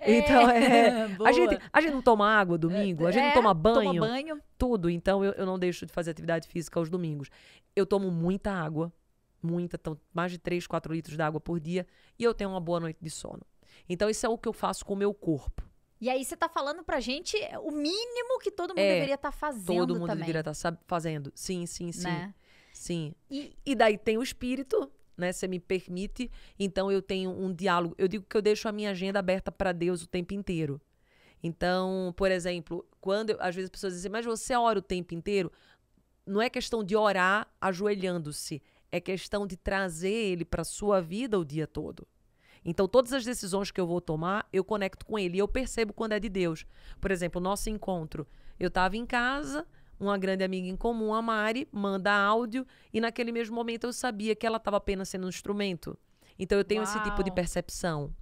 É, 0.00 0.18
então, 0.18 0.50
é. 0.50 1.08
A 1.26 1.32
gente, 1.32 1.58
a 1.72 1.80
gente 1.80 1.92
não 1.92 2.02
toma 2.02 2.28
água 2.28 2.56
domingo, 2.56 3.06
a 3.06 3.10
gente 3.10 3.24
é, 3.24 3.26
não 3.28 3.34
toma 3.34 3.52
banho. 3.52 3.94
Toma 3.94 4.06
banho. 4.06 4.40
Tudo. 4.56 4.88
Então, 4.88 5.24
eu, 5.24 5.32
eu 5.32 5.44
não 5.44 5.58
deixo 5.58 5.84
de 5.84 5.92
fazer 5.92 6.12
atividade 6.12 6.46
física 6.48 6.78
aos 6.78 6.88
domingos. 6.88 7.28
Eu 7.74 7.84
tomo 7.84 8.10
muita 8.10 8.52
água. 8.52 8.92
Muita, 9.42 9.76
então, 9.76 9.98
mais 10.12 10.32
de 10.32 10.38
3, 10.38 10.66
4 10.66 10.92
litros 10.92 11.16
de 11.16 11.22
água 11.22 11.40
por 11.40 11.60
dia. 11.60 11.86
E 12.18 12.24
eu 12.24 12.32
tenho 12.32 12.50
uma 12.50 12.60
boa 12.60 12.80
noite 12.80 12.98
de 13.00 13.10
sono. 13.10 13.42
Então, 13.88 14.08
isso 14.08 14.24
é 14.26 14.28
o 14.28 14.38
que 14.38 14.48
eu 14.48 14.52
faço 14.52 14.84
com 14.84 14.94
o 14.94 14.96
meu 14.96 15.12
corpo. 15.12 15.66
E 16.00 16.10
aí 16.10 16.24
você 16.24 16.36
tá 16.36 16.48
falando 16.48 16.82
pra 16.82 17.00
gente 17.00 17.36
o 17.62 17.70
mínimo 17.70 18.38
que 18.40 18.50
todo 18.50 18.70
mundo 18.70 18.78
é, 18.78 18.94
deveria 18.94 19.14
estar 19.14 19.32
tá 19.32 19.36
fazendo 19.36 19.78
Todo 19.78 19.94
mundo 19.94 20.06
também. 20.06 20.26
deveria 20.26 20.40
estar 20.50 20.72
tá 20.72 20.78
fazendo. 20.86 21.32
Sim, 21.34 21.64
sim, 21.64 21.90
sim. 21.90 22.04
Né? 22.04 22.34
Sim. 22.72 23.14
E, 23.30 23.56
e 23.64 23.74
daí 23.74 23.96
tem 23.96 24.18
o 24.18 24.22
espírito, 24.22 24.90
né? 25.16 25.32
Você 25.32 25.48
me 25.48 25.58
permite. 25.58 26.30
Então 26.58 26.92
eu 26.92 27.00
tenho 27.00 27.30
um 27.30 27.52
diálogo. 27.52 27.94
Eu 27.96 28.08
digo 28.08 28.26
que 28.28 28.36
eu 28.36 28.42
deixo 28.42 28.68
a 28.68 28.72
minha 28.72 28.90
agenda 28.90 29.18
aberta 29.18 29.50
para 29.50 29.72
Deus 29.72 30.02
o 30.02 30.06
tempo 30.06 30.34
inteiro. 30.34 30.80
Então, 31.42 32.12
por 32.16 32.30
exemplo, 32.30 32.86
quando 33.00 33.30
eu, 33.30 33.36
às 33.40 33.54
vezes 33.54 33.68
as 33.68 33.70
pessoas 33.70 33.92
dizem, 33.94 34.10
mas 34.10 34.26
você 34.26 34.54
ora 34.54 34.78
o 34.78 34.82
tempo 34.82 35.14
inteiro? 35.14 35.50
Não 36.26 36.42
é 36.42 36.50
questão 36.50 36.82
de 36.82 36.96
orar 36.96 37.48
ajoelhando-se, 37.60 38.60
é 38.90 39.00
questão 39.00 39.46
de 39.46 39.56
trazer 39.56 40.12
ele 40.12 40.44
para 40.44 40.64
sua 40.64 41.00
vida 41.00 41.38
o 41.38 41.44
dia 41.44 41.66
todo. 41.66 42.06
Então, 42.68 42.88
todas 42.88 43.12
as 43.12 43.24
decisões 43.24 43.70
que 43.70 43.80
eu 43.80 43.86
vou 43.86 44.00
tomar, 44.00 44.48
eu 44.52 44.64
conecto 44.64 45.06
com 45.06 45.16
ele 45.16 45.36
e 45.36 45.38
eu 45.38 45.46
percebo 45.46 45.92
quando 45.92 46.12
é 46.12 46.18
de 46.18 46.28
Deus. 46.28 46.66
Por 47.00 47.12
exemplo, 47.12 47.40
nosso 47.40 47.70
encontro. 47.70 48.26
Eu 48.58 48.66
estava 48.66 48.96
em 48.96 49.06
casa, 49.06 49.64
uma 50.00 50.18
grande 50.18 50.42
amiga 50.42 50.66
em 50.66 50.74
comum, 50.74 51.14
a 51.14 51.22
Mari, 51.22 51.68
manda 51.70 52.12
áudio 52.12 52.66
e 52.92 53.00
naquele 53.00 53.30
mesmo 53.30 53.54
momento 53.54 53.84
eu 53.84 53.92
sabia 53.92 54.34
que 54.34 54.44
ela 54.44 54.56
estava 54.56 54.78
apenas 54.78 55.08
sendo 55.08 55.26
um 55.26 55.28
instrumento. 55.28 55.96
Então, 56.36 56.58
eu 56.58 56.64
tenho 56.64 56.82
Uau. 56.82 56.90
esse 56.90 57.00
tipo 57.04 57.22
de 57.22 57.30
percepção. 57.30 58.12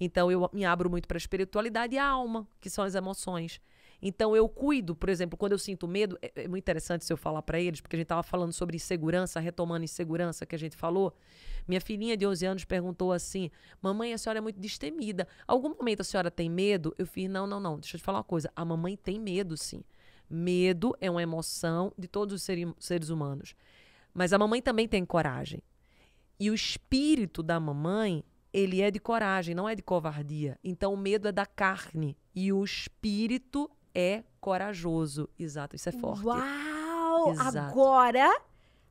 Então, 0.00 0.32
eu 0.32 0.48
me 0.54 0.64
abro 0.64 0.88
muito 0.88 1.06
para 1.06 1.16
a 1.16 1.18
espiritualidade 1.18 1.94
e 1.94 1.98
a 1.98 2.06
alma, 2.08 2.48
que 2.62 2.70
são 2.70 2.82
as 2.82 2.94
emoções. 2.94 3.60
Então 4.02 4.34
eu 4.34 4.48
cuido, 4.48 4.96
por 4.96 5.08
exemplo, 5.08 5.38
quando 5.38 5.52
eu 5.52 5.58
sinto 5.58 5.86
medo, 5.86 6.18
é, 6.20 6.32
é 6.34 6.48
muito 6.48 6.64
interessante 6.64 7.04
se 7.04 7.12
eu 7.12 7.16
falar 7.16 7.40
para 7.42 7.60
eles, 7.60 7.80
porque 7.80 7.94
a 7.94 7.98
gente 7.98 8.06
estava 8.06 8.22
falando 8.24 8.52
sobre 8.52 8.74
insegurança, 8.74 9.38
retomando 9.38 9.84
insegurança 9.84 10.44
que 10.44 10.56
a 10.56 10.58
gente 10.58 10.76
falou. 10.76 11.14
Minha 11.68 11.80
filhinha 11.80 12.16
de 12.16 12.26
11 12.26 12.46
anos 12.46 12.64
perguntou 12.64 13.12
assim: 13.12 13.48
Mamãe, 13.80 14.12
a 14.12 14.18
senhora 14.18 14.38
é 14.38 14.42
muito 14.42 14.58
destemida. 14.58 15.28
Algum 15.46 15.68
momento 15.68 16.00
a 16.00 16.04
senhora 16.04 16.32
tem 16.32 16.50
medo? 16.50 16.92
Eu 16.98 17.06
fiz: 17.06 17.30
Não, 17.30 17.46
não, 17.46 17.60
não. 17.60 17.78
Deixa 17.78 17.96
eu 17.96 18.00
te 18.00 18.04
falar 18.04 18.18
uma 18.18 18.24
coisa. 18.24 18.50
A 18.56 18.64
mamãe 18.64 18.96
tem 18.96 19.20
medo, 19.20 19.56
sim. 19.56 19.84
Medo 20.28 20.96
é 21.00 21.08
uma 21.08 21.22
emoção 21.22 21.92
de 21.96 22.08
todos 22.08 22.34
os 22.34 22.74
seres 22.80 23.08
humanos. 23.08 23.54
Mas 24.12 24.32
a 24.32 24.38
mamãe 24.38 24.60
também 24.60 24.88
tem 24.88 25.04
coragem. 25.04 25.62
E 26.40 26.50
o 26.50 26.54
espírito 26.54 27.40
da 27.40 27.60
mamãe, 27.60 28.24
ele 28.52 28.80
é 28.80 28.90
de 28.90 28.98
coragem, 28.98 29.54
não 29.54 29.68
é 29.68 29.76
de 29.76 29.82
covardia. 29.82 30.58
Então 30.64 30.92
o 30.92 30.96
medo 30.96 31.28
é 31.28 31.32
da 31.32 31.46
carne 31.46 32.16
e 32.34 32.52
o 32.52 32.64
espírito 32.64 33.70
é 33.94 34.22
corajoso. 34.40 35.28
Exato, 35.38 35.76
isso 35.76 35.88
é 35.88 35.92
forte. 35.92 36.24
Uau! 36.24 37.32
Exato. 37.32 37.58
Agora 37.58 38.42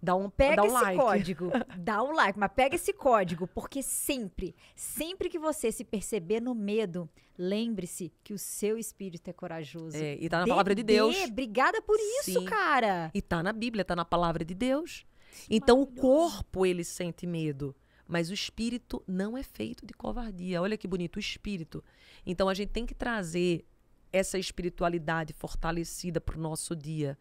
Dá 0.03 0.15
um, 0.15 0.31
pega 0.31 0.55
dá 0.55 0.63
um 0.63 0.65
esse 0.65 0.74
like. 0.74 0.98
código, 0.98 1.51
dá 1.77 2.03
um 2.03 2.12
like, 2.12 2.39
mas 2.39 2.51
pega 2.55 2.75
esse 2.75 2.91
código, 2.91 3.46
porque 3.48 3.84
sempre, 3.84 4.55
sempre 4.75 5.29
que 5.29 5.38
você 5.38 5.72
se 5.72 5.84
perceber 5.84 6.41
no 6.41 6.55
medo, 6.55 7.08
lembre-se 7.38 8.12
que 8.24 8.34
o 8.34 8.38
seu 8.38 8.79
espírito 8.79 9.29
é 9.29 9.34
corajoso. 9.34 9.96
É, 9.96 10.17
e 10.20 10.27
tá 10.27 10.39
na 10.39 10.48
palavra 10.48 10.74
de 10.74 10.81
Deus. 10.81 11.15
Obrigada 11.25 11.84
por 11.84 12.00
isso, 12.00 12.39
Sim. 12.39 12.46
cara. 12.46 13.12
E 13.13 13.22
tá 13.22 13.43
na 13.43 13.53
Bíblia, 13.53 13.86
tá 13.86 13.96
na 13.96 14.03
palavra 14.03 14.43
de 14.43 14.55
Deus. 14.55 15.05
Então 15.48 15.79
o 15.81 15.88
corpo 15.88 16.65
ele 16.65 16.84
sente 16.84 17.27
medo, 17.27 17.75
mas 18.08 18.31
o 18.31 18.34
espírito 18.34 19.03
não 19.08 19.38
é 19.38 19.43
feito 19.43 19.86
de 19.86 19.93
covardia. 19.93 20.63
Olha 20.63 20.77
que 20.77 20.88
bonito 20.88 21.17
o 21.17 21.20
espírito. 21.20 21.84
Então 22.25 22.50
a 22.50 22.55
gente 22.55 22.70
tem 22.70 22.88
que 22.88 22.96
trazer 22.96 23.65
essa 24.12 24.38
espiritualidade 24.38 25.34
fortalecida 25.34 26.20
para 26.20 26.38
o 26.38 26.41
nosso 26.41 26.75
dia. 26.75 27.18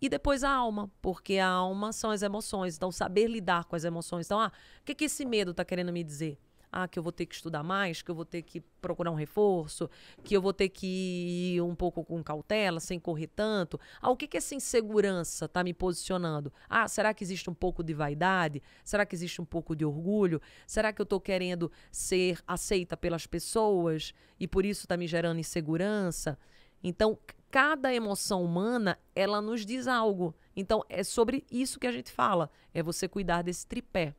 E 0.00 0.08
depois 0.08 0.44
a 0.44 0.50
alma, 0.50 0.90
porque 1.02 1.38
a 1.38 1.48
alma 1.48 1.92
são 1.92 2.10
as 2.10 2.22
emoções. 2.22 2.76
Então, 2.76 2.92
saber 2.92 3.26
lidar 3.26 3.64
com 3.64 3.74
as 3.74 3.84
emoções. 3.84 4.26
Então, 4.26 4.40
ah, 4.40 4.52
o 4.80 4.84
que, 4.84 4.94
que 4.94 5.04
esse 5.04 5.24
medo 5.24 5.50
está 5.50 5.64
querendo 5.64 5.92
me 5.92 6.04
dizer? 6.04 6.38
Ah, 6.70 6.86
que 6.86 6.98
eu 6.98 7.02
vou 7.02 7.12
ter 7.12 7.26
que 7.26 7.34
estudar 7.34 7.62
mais, 7.62 8.02
que 8.02 8.10
eu 8.10 8.14
vou 8.14 8.24
ter 8.24 8.42
que 8.42 8.60
procurar 8.80 9.10
um 9.10 9.14
reforço, 9.14 9.88
que 10.22 10.36
eu 10.36 10.42
vou 10.42 10.52
ter 10.52 10.68
que 10.68 11.54
ir 11.54 11.62
um 11.62 11.74
pouco 11.74 12.04
com 12.04 12.22
cautela, 12.22 12.78
sem 12.80 12.98
correr 13.00 13.28
tanto. 13.28 13.80
Ah, 14.00 14.10
o 14.10 14.16
que, 14.16 14.26
que 14.26 14.36
essa 14.36 14.54
insegurança 14.54 15.46
está 15.46 15.64
me 15.64 15.72
posicionando? 15.72 16.52
Ah, 16.68 16.86
será 16.86 17.14
que 17.14 17.24
existe 17.24 17.48
um 17.48 17.54
pouco 17.54 17.82
de 17.82 17.94
vaidade? 17.94 18.62
Será 18.84 19.06
que 19.06 19.14
existe 19.14 19.40
um 19.40 19.44
pouco 19.44 19.74
de 19.74 19.84
orgulho? 19.84 20.40
Será 20.66 20.92
que 20.92 21.00
eu 21.00 21.04
estou 21.04 21.20
querendo 21.20 21.70
ser 21.90 22.42
aceita 22.46 22.96
pelas 22.96 23.26
pessoas 23.26 24.12
e 24.38 24.46
por 24.46 24.64
isso 24.64 24.84
está 24.84 24.96
me 24.96 25.06
gerando 25.06 25.40
insegurança? 25.40 26.38
Então, 26.82 27.18
cada 27.50 27.92
emoção 27.92 28.44
humana, 28.44 28.98
ela 29.14 29.40
nos 29.40 29.64
diz 29.64 29.86
algo. 29.86 30.34
Então, 30.54 30.84
é 30.88 31.02
sobre 31.02 31.44
isso 31.50 31.78
que 31.78 31.86
a 31.86 31.92
gente 31.92 32.12
fala. 32.12 32.50
É 32.72 32.82
você 32.82 33.08
cuidar 33.08 33.42
desse 33.42 33.66
tripé 33.66 34.14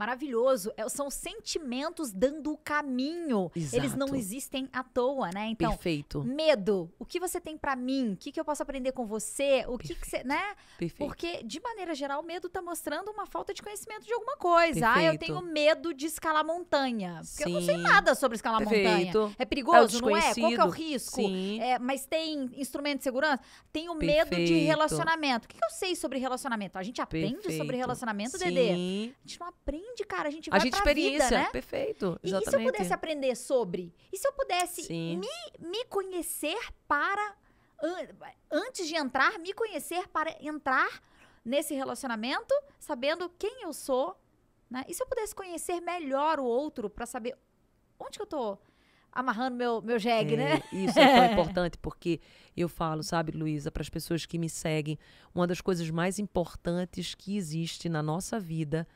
maravilhoso. 0.00 0.72
É, 0.78 0.88
são 0.88 1.10
sentimentos 1.10 2.10
dando 2.10 2.52
o 2.52 2.56
caminho. 2.56 3.50
Exato. 3.54 3.76
Eles 3.76 3.94
não 3.94 4.14
existem 4.14 4.66
à 4.72 4.82
toa, 4.82 5.30
né? 5.30 5.48
Então, 5.48 5.72
Perfeito. 5.72 6.24
medo. 6.24 6.90
O 6.98 7.04
que 7.04 7.20
você 7.20 7.38
tem 7.38 7.58
para 7.58 7.76
mim? 7.76 8.14
O 8.14 8.16
que, 8.16 8.32
que 8.32 8.40
eu 8.40 8.44
posso 8.44 8.62
aprender 8.62 8.92
com 8.92 9.06
você? 9.06 9.66
O 9.68 9.76
que, 9.76 9.94
que 9.94 10.08
você, 10.08 10.24
né? 10.24 10.54
Perfeito. 10.78 10.96
Porque, 10.96 11.42
de 11.42 11.60
maneira 11.60 11.94
geral, 11.94 12.22
o 12.22 12.24
medo 12.24 12.48
tá 12.48 12.62
mostrando 12.62 13.10
uma 13.10 13.26
falta 13.26 13.52
de 13.52 13.62
conhecimento 13.62 14.06
de 14.06 14.12
alguma 14.14 14.38
coisa. 14.38 14.80
Perfeito. 14.80 14.98
Ah, 14.98 15.02
eu 15.02 15.18
tenho 15.18 15.42
medo 15.42 15.92
de 15.92 16.06
escalar 16.06 16.44
montanha. 16.46 17.16
Porque 17.16 17.44
Sim. 17.44 17.50
eu 17.50 17.50
não 17.50 17.62
sei 17.62 17.76
nada 17.76 18.14
sobre 18.14 18.36
escalar 18.36 18.60
Perfeito. 18.60 19.18
montanha. 19.18 19.36
É 19.38 19.44
perigoso, 19.44 19.98
é 19.98 20.00
não 20.00 20.16
é? 20.16 20.34
Qual 20.34 20.50
que 20.50 20.60
é 20.60 20.64
o 20.64 20.70
risco? 20.70 21.20
É, 21.60 21.78
mas 21.78 22.06
tem 22.06 22.50
instrumento 22.56 22.98
de 22.98 23.04
segurança? 23.04 23.42
Tenho 23.70 23.94
medo 23.94 24.34
de 24.34 24.60
relacionamento. 24.60 25.44
O 25.44 25.48
que, 25.48 25.58
que 25.58 25.64
eu 25.64 25.70
sei 25.70 25.94
sobre 25.94 26.18
relacionamento? 26.18 26.78
A 26.78 26.82
gente 26.82 27.02
aprende 27.02 27.54
sobre 27.58 27.76
relacionamento, 27.76 28.38
Sim. 28.38 28.44
Dedê? 28.44 28.70
A 28.70 29.28
gente 29.28 29.40
não 29.40 29.48
aprende 29.48 29.89
aprende, 29.90 30.04
cara. 30.04 30.28
A 30.28 30.32
gente 30.32 30.50
vai 30.50 30.58
A 30.58 30.62
gente 30.62 30.74
experiência, 30.74 31.28
vida, 31.28 31.38
né? 31.38 31.48
perfeito. 31.50 32.18
Exatamente. 32.22 32.48
E, 32.48 32.50
se 32.50 32.56
eu 32.56 32.72
pudesse 32.72 32.92
aprender 32.92 33.36
sobre? 33.36 33.94
E 34.12 34.16
se 34.16 34.26
eu 34.26 34.32
pudesse 34.32 34.92
me, 34.92 35.28
me 35.58 35.84
conhecer 35.86 36.58
para 36.86 37.34
an, 37.82 38.08
antes 38.50 38.86
de 38.86 38.96
entrar, 38.96 39.38
me 39.38 39.52
conhecer 39.52 40.08
para 40.08 40.36
entrar 40.40 41.02
nesse 41.44 41.74
relacionamento, 41.74 42.54
sabendo 42.78 43.28
quem 43.38 43.62
eu 43.62 43.72
sou, 43.72 44.16
né? 44.70 44.84
E 44.88 44.94
se 44.94 45.02
eu 45.02 45.06
pudesse 45.06 45.34
conhecer 45.34 45.80
melhor 45.80 46.38
o 46.38 46.44
outro 46.44 46.88
para 46.88 47.06
saber 47.06 47.36
onde 47.98 48.18
que 48.18 48.22
eu 48.22 48.26
tô 48.26 48.58
amarrando 49.12 49.56
meu, 49.56 49.82
meu 49.82 49.98
jegue, 49.98 50.34
é, 50.34 50.36
né? 50.36 50.62
Isso 50.72 50.98
é 50.98 51.16
tão 51.16 51.24
importante 51.32 51.76
porque 51.78 52.20
eu 52.56 52.68
falo, 52.68 53.02
sabe, 53.02 53.32
Luísa, 53.32 53.70
para 53.70 53.82
as 53.82 53.88
pessoas 53.88 54.24
que 54.24 54.38
me 54.38 54.48
seguem, 54.48 54.98
uma 55.34 55.46
das 55.46 55.60
coisas 55.60 55.88
mais 55.90 56.18
importantes 56.18 57.14
que 57.14 57.36
existe 57.36 57.88
na 57.88 58.02
nossa 58.02 58.38
vida 58.38 58.86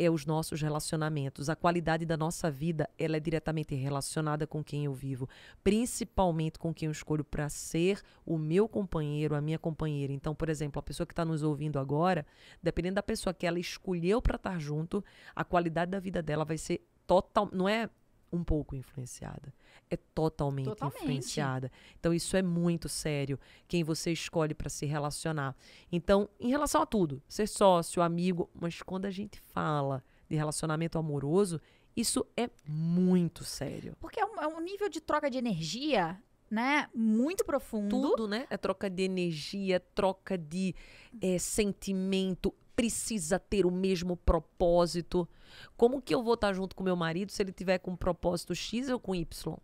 é 0.00 0.10
os 0.10 0.24
nossos 0.24 0.62
relacionamentos. 0.62 1.50
A 1.50 1.54
qualidade 1.54 2.06
da 2.06 2.16
nossa 2.16 2.50
vida, 2.50 2.88
ela 2.98 3.18
é 3.18 3.20
diretamente 3.20 3.74
relacionada 3.74 4.46
com 4.46 4.64
quem 4.64 4.86
eu 4.86 4.94
vivo, 4.94 5.28
principalmente 5.62 6.58
com 6.58 6.72
quem 6.72 6.86
eu 6.86 6.92
escolho 6.92 7.22
para 7.22 7.50
ser 7.50 8.00
o 8.24 8.38
meu 8.38 8.66
companheiro, 8.66 9.34
a 9.34 9.42
minha 9.42 9.58
companheira. 9.58 10.10
Então, 10.10 10.34
por 10.34 10.48
exemplo, 10.48 10.80
a 10.80 10.82
pessoa 10.82 11.06
que 11.06 11.12
está 11.12 11.24
nos 11.24 11.42
ouvindo 11.42 11.78
agora, 11.78 12.26
dependendo 12.62 12.94
da 12.94 13.02
pessoa 13.02 13.34
que 13.34 13.46
ela 13.46 13.58
escolheu 13.58 14.22
para 14.22 14.36
estar 14.36 14.58
junto, 14.58 15.04
a 15.36 15.44
qualidade 15.44 15.90
da 15.90 16.00
vida 16.00 16.22
dela 16.22 16.46
vai 16.46 16.56
ser 16.56 16.82
total, 17.06 17.50
não 17.52 17.68
é 17.68 17.90
um 18.32 18.44
pouco 18.44 18.76
influenciada. 18.76 19.52
É 19.90 19.96
totalmente, 19.96 20.66
totalmente, 20.66 21.02
influenciada. 21.02 21.70
Então, 21.98 22.14
isso 22.14 22.36
é 22.36 22.42
muito 22.42 22.88
sério. 22.88 23.38
Quem 23.66 23.82
você 23.82 24.12
escolhe 24.12 24.54
para 24.54 24.68
se 24.68 24.86
relacionar. 24.86 25.56
Então, 25.90 26.28
em 26.38 26.48
relação 26.48 26.82
a 26.82 26.86
tudo, 26.86 27.22
ser 27.28 27.48
sócio, 27.48 28.02
amigo, 28.02 28.48
mas 28.54 28.82
quando 28.82 29.06
a 29.06 29.10
gente 29.10 29.40
fala 29.40 30.04
de 30.28 30.36
relacionamento 30.36 30.96
amoroso, 30.96 31.60
isso 31.96 32.24
é 32.36 32.48
muito 32.68 33.42
sério. 33.42 33.96
Porque 33.98 34.20
é 34.20 34.24
um, 34.24 34.40
é 34.40 34.46
um 34.46 34.60
nível 34.60 34.88
de 34.88 35.00
troca 35.00 35.28
de 35.28 35.38
energia 35.38 36.20
né, 36.50 36.88
muito 36.92 37.44
profundo. 37.44 37.88
Tudo, 37.88 38.26
né? 38.26 38.46
É 38.50 38.56
troca 38.56 38.90
de 38.90 39.04
energia, 39.04 39.78
troca 39.78 40.36
de 40.36 40.74
é, 41.22 41.38
sentimento, 41.38 42.52
precisa 42.80 43.38
ter 43.38 43.66
o 43.66 43.70
mesmo 43.70 44.16
propósito. 44.16 45.28
Como 45.76 46.00
que 46.00 46.14
eu 46.14 46.22
vou 46.22 46.32
estar 46.32 46.54
junto 46.54 46.74
com 46.74 46.82
meu 46.82 46.96
marido 46.96 47.30
se 47.30 47.42
ele 47.42 47.52
tiver 47.52 47.76
com 47.78 47.90
um 47.90 47.96
propósito 47.96 48.54
X 48.54 48.88
ou 48.88 48.98
com 48.98 49.14
Y? 49.14 49.54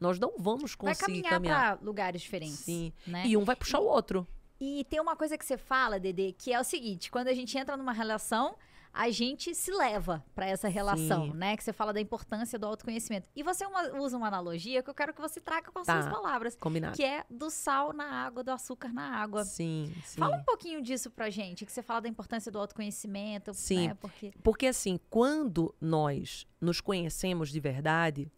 Nós 0.00 0.18
não 0.18 0.34
vamos 0.36 0.74
Vai 0.74 0.94
conseguir 0.94 1.22
caminhar, 1.22 1.30
caminhar. 1.30 1.76
pra 1.76 1.86
lugares 1.86 2.22
diferentes. 2.22 2.58
Sim. 2.58 2.92
Né? 3.06 3.24
E 3.28 3.36
um 3.36 3.44
vai 3.44 3.54
puxar 3.54 3.78
o 3.78 3.84
outro. 3.84 4.26
E 4.60 4.84
tem 4.90 5.00
uma 5.00 5.14
coisa 5.14 5.38
que 5.38 5.44
você 5.44 5.56
fala, 5.56 6.00
Dede, 6.00 6.32
que 6.32 6.52
é 6.52 6.58
o 6.58 6.64
seguinte: 6.64 7.08
quando 7.08 7.28
a 7.28 7.34
gente 7.34 7.56
entra 7.56 7.76
numa 7.76 7.92
relação, 7.92 8.56
a 8.92 9.08
gente 9.10 9.54
se 9.54 9.70
leva 9.70 10.24
pra 10.34 10.46
essa 10.46 10.66
relação, 10.68 11.26
Sim. 11.30 11.36
né? 11.36 11.56
Que 11.56 11.62
você 11.62 11.72
fala 11.72 11.92
da 11.92 12.00
importância 12.00 12.58
do 12.58 12.66
autoconhecimento. 12.66 13.28
E 13.36 13.42
você 13.42 13.64
uma- 13.64 13.98
usa 14.00 14.16
uma 14.16 14.26
analogia 14.26 14.82
que 14.82 14.90
eu 14.90 14.94
quero 14.94 15.14
que 15.14 15.20
você 15.20 15.40
traga 15.40 15.70
com 15.70 15.78
as 15.78 15.86
Tá. 15.86 16.02
suas 16.02 16.12
palavras, 16.12 16.56
Combinado. 16.56 16.96
que 16.96 17.04
é 17.04 17.24
do 17.30 17.50
sal 17.50 17.92
na 17.92 18.04
água, 18.26 18.42
do 18.42 18.50
açúcar 18.50 18.92
na 18.92 19.16
água. 19.22 19.44
Sim, 19.44 19.92
sim. 20.04 20.18
Fala 20.18 20.36
um 20.36 20.42
pouquinho 20.42 20.82
disso 20.82 21.10
pra 21.10 21.30
gente, 21.30 21.64
que 21.64 21.70
você 21.72 21.82
fala 21.82 22.00
da 22.00 22.08
importância 22.08 22.50
do 22.50 22.58
autoconhecimento, 22.58 23.54
Sim. 23.54 23.88
né? 23.88 23.94
Porque 23.94 24.32
Porque 24.42 24.66
assim, 24.66 24.98
quando 25.08 25.72
nós 25.80 26.46
nos 26.60 26.80
conhecemos 26.80 27.50
de 27.50 27.60
verdade, 27.60 28.30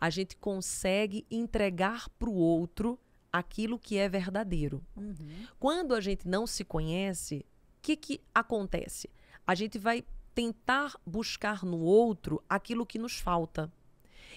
a 0.00 0.08
gente 0.08 0.34
consegue 0.36 1.26
entregar 1.30 2.08
para 2.18 2.30
o 2.30 2.34
outro 2.34 2.98
aquilo 3.30 3.78
que 3.78 3.98
é 3.98 4.08
verdadeiro. 4.08 4.82
Uhum. 4.96 5.14
Quando 5.58 5.94
a 5.94 6.00
gente 6.00 6.26
não 6.26 6.46
se 6.46 6.64
conhece, 6.64 7.44
o 7.78 7.82
que, 7.82 7.94
que 7.96 8.20
acontece? 8.34 9.08
A 9.50 9.54
gente 9.56 9.80
vai 9.80 10.04
tentar 10.32 10.94
buscar 11.04 11.64
no 11.64 11.80
outro 11.80 12.40
aquilo 12.48 12.86
que 12.86 13.00
nos 13.00 13.18
falta. 13.18 13.68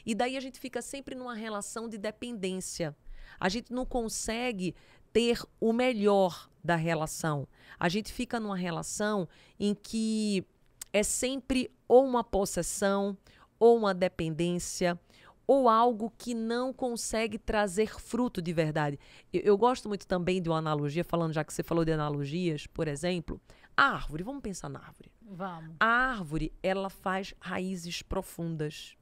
E 0.04 0.16
daí 0.16 0.36
a 0.36 0.40
gente 0.40 0.60
fica 0.60 0.82
sempre 0.82 1.14
numa 1.14 1.36
relação 1.36 1.88
de 1.88 2.00
dependência. 2.00 2.98
A 3.40 3.48
gente 3.48 3.72
não 3.72 3.86
consegue 3.86 4.74
ter 5.12 5.40
o 5.62 5.72
melhor 5.72 6.50
da 6.64 6.76
relação. 6.76 7.48
A 7.80 7.88
gente 7.90 8.12
fica 8.12 8.40
numa 8.40 8.58
relação 8.58 9.30
em 9.60 9.76
que 9.76 10.44
é 10.92 11.04
sempre 11.04 11.70
ou 11.88 12.04
uma 12.08 12.24
possessão, 12.24 13.16
ou 13.60 13.78
uma 13.78 13.94
dependência, 13.94 15.00
ou 15.46 15.70
algo 15.70 16.12
que 16.18 16.34
não 16.34 16.74
consegue 16.74 17.38
trazer 17.38 18.00
fruto 18.00 18.42
de 18.42 18.52
verdade. 18.52 18.98
Eu, 19.32 19.42
eu 19.42 19.58
gosto 19.60 19.88
muito 19.88 20.08
também 20.08 20.42
de 20.42 20.50
uma 20.50 20.58
analogia, 20.58 21.04
falando 21.04 21.34
já 21.34 21.44
que 21.44 21.54
você 21.54 21.62
falou 21.62 21.86
de 21.86 21.92
analogias, 21.92 22.66
por 22.66 22.88
exemplo, 22.88 23.40
a 23.76 23.84
árvore. 23.84 24.24
Vamos 24.24 24.42
pensar 24.42 24.70
na 24.70 24.80
árvore. 24.80 25.12
vamos. 25.22 25.76
A 25.80 25.86
árvore, 25.86 26.54
ela 26.62 26.90
faz 26.90 27.34
raízes 27.40 28.02
profundas. 28.02 28.98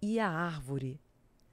E 0.00 0.18
a 0.20 0.28
árvore, 0.28 1.00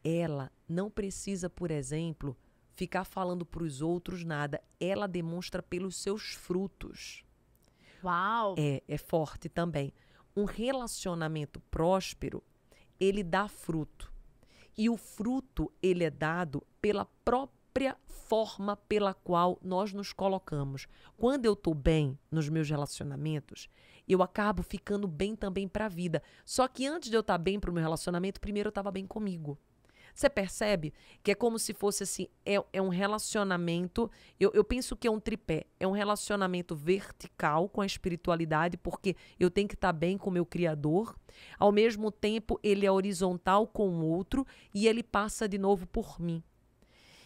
ela 0.03 0.51
não 0.67 0.89
precisa, 0.89 1.49
por 1.49 1.71
exemplo, 1.71 2.37
ficar 2.73 3.03
falando 3.03 3.45
para 3.45 3.63
os 3.63 3.81
outros 3.81 4.23
nada. 4.23 4.61
Ela 4.79 5.07
demonstra 5.07 5.61
pelos 5.61 5.95
seus 5.95 6.33
frutos. 6.33 7.23
Uau! 8.03 8.55
É, 8.57 8.83
é 8.87 8.97
forte 8.97 9.47
também. 9.47 9.93
Um 10.35 10.45
relacionamento 10.45 11.59
próspero, 11.71 12.43
ele 12.99 13.23
dá 13.23 13.47
fruto. 13.47 14.11
E 14.77 14.89
o 14.89 14.97
fruto, 14.97 15.71
ele 15.81 16.03
é 16.03 16.09
dado 16.09 16.65
pela 16.81 17.05
própria 17.05 17.60
forma 18.31 18.77
pela 18.77 19.13
qual 19.13 19.59
nós 19.61 19.91
nos 19.91 20.13
colocamos. 20.13 20.87
Quando 21.17 21.45
eu 21.45 21.53
estou 21.53 21.73
bem 21.73 22.17
nos 22.31 22.47
meus 22.47 22.69
relacionamentos, 22.69 23.67
eu 24.07 24.23
acabo 24.23 24.63
ficando 24.63 25.07
bem 25.07 25.35
também 25.35 25.67
para 25.67 25.85
a 25.85 25.89
vida. 25.89 26.23
Só 26.45 26.67
que 26.67 26.87
antes 26.87 27.09
de 27.09 27.17
eu 27.17 27.21
estar 27.21 27.37
bem 27.37 27.59
para 27.59 27.69
o 27.69 27.73
meu 27.73 27.83
relacionamento, 27.83 28.39
primeiro 28.39 28.67
eu 28.67 28.71
estava 28.71 28.89
bem 28.89 29.05
comigo. 29.05 29.57
Você 30.13 30.29
percebe 30.29 30.93
que 31.23 31.31
é 31.31 31.35
como 31.35 31.57
se 31.57 31.73
fosse 31.73 32.03
assim: 32.03 32.27
é, 32.45 32.55
é 32.73 32.81
um 32.81 32.89
relacionamento. 32.89 34.09
Eu, 34.39 34.51
eu 34.53 34.63
penso 34.63 34.95
que 34.95 35.07
é 35.07 35.11
um 35.11 35.19
tripé. 35.19 35.65
É 35.79 35.87
um 35.87 35.91
relacionamento 35.91 36.75
vertical 36.75 37.69
com 37.69 37.81
a 37.81 37.85
espiritualidade, 37.85 38.77
porque 38.77 39.15
eu 39.39 39.49
tenho 39.49 39.67
que 39.67 39.75
estar 39.75 39.93
bem 39.93 40.17
com 40.17 40.29
o 40.29 40.33
meu 40.33 40.45
Criador. 40.45 41.15
Ao 41.57 41.71
mesmo 41.71 42.11
tempo, 42.11 42.59
ele 42.61 42.85
é 42.85 42.91
horizontal 42.91 43.67
com 43.67 43.89
o 43.89 44.05
outro 44.05 44.45
e 44.73 44.87
ele 44.87 45.03
passa 45.03 45.47
de 45.47 45.57
novo 45.57 45.87
por 45.87 46.19
mim. 46.19 46.43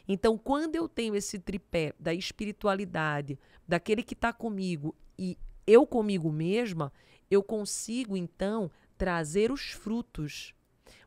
Então, 0.07 0.37
quando 0.37 0.75
eu 0.75 0.87
tenho 0.87 1.15
esse 1.15 1.39
tripé 1.39 1.93
da 1.99 2.13
espiritualidade, 2.13 3.39
daquele 3.67 4.03
que 4.03 4.13
está 4.13 4.31
comigo 4.31 4.95
e 5.17 5.37
eu 5.65 5.85
comigo 5.85 6.31
mesma, 6.31 6.93
eu 7.29 7.41
consigo 7.41 8.15
então 8.15 8.69
trazer 8.97 9.51
os 9.51 9.71
frutos. 9.71 10.53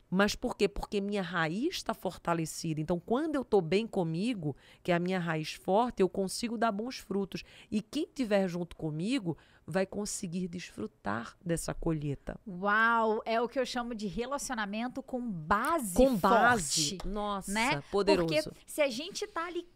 Mas 0.09 0.35
por 0.35 0.57
quê? 0.57 0.67
Porque 0.67 0.99
minha 0.99 1.21
raiz 1.21 1.75
está 1.75 1.93
fortalecida. 1.93 2.81
Então, 2.81 2.99
quando 2.99 3.35
eu 3.35 3.41
estou 3.43 3.61
bem 3.61 3.85
comigo, 3.85 4.55
que 4.81 4.91
é 4.91 4.95
a 4.95 4.99
minha 4.99 5.19
raiz 5.19 5.53
forte, 5.53 6.01
eu 6.01 6.09
consigo 6.09 6.57
dar 6.57 6.71
bons 6.71 6.97
frutos. 6.97 7.43
E 7.69 7.81
quem 7.81 8.03
estiver 8.03 8.47
junto 8.47 8.75
comigo 8.75 9.37
vai 9.67 9.85
conseguir 9.85 10.47
desfrutar 10.47 11.37
dessa 11.45 11.75
colheita. 11.75 12.39
Uau! 12.47 13.21
É 13.23 13.39
o 13.39 13.47
que 13.47 13.59
eu 13.59 13.65
chamo 13.65 13.93
de 13.93 14.07
relacionamento 14.07 15.03
com 15.03 15.21
base 15.21 15.93
Com 15.93 16.15
base. 16.15 16.97
forte, 16.97 17.07
Nossa, 17.07 17.51
né? 17.51 17.83
poderoso. 17.91 18.27
Porque 18.27 18.63
se 18.65 18.81
a 18.81 18.89
gente 18.89 19.27
tá 19.27 19.45
ali 19.45 19.67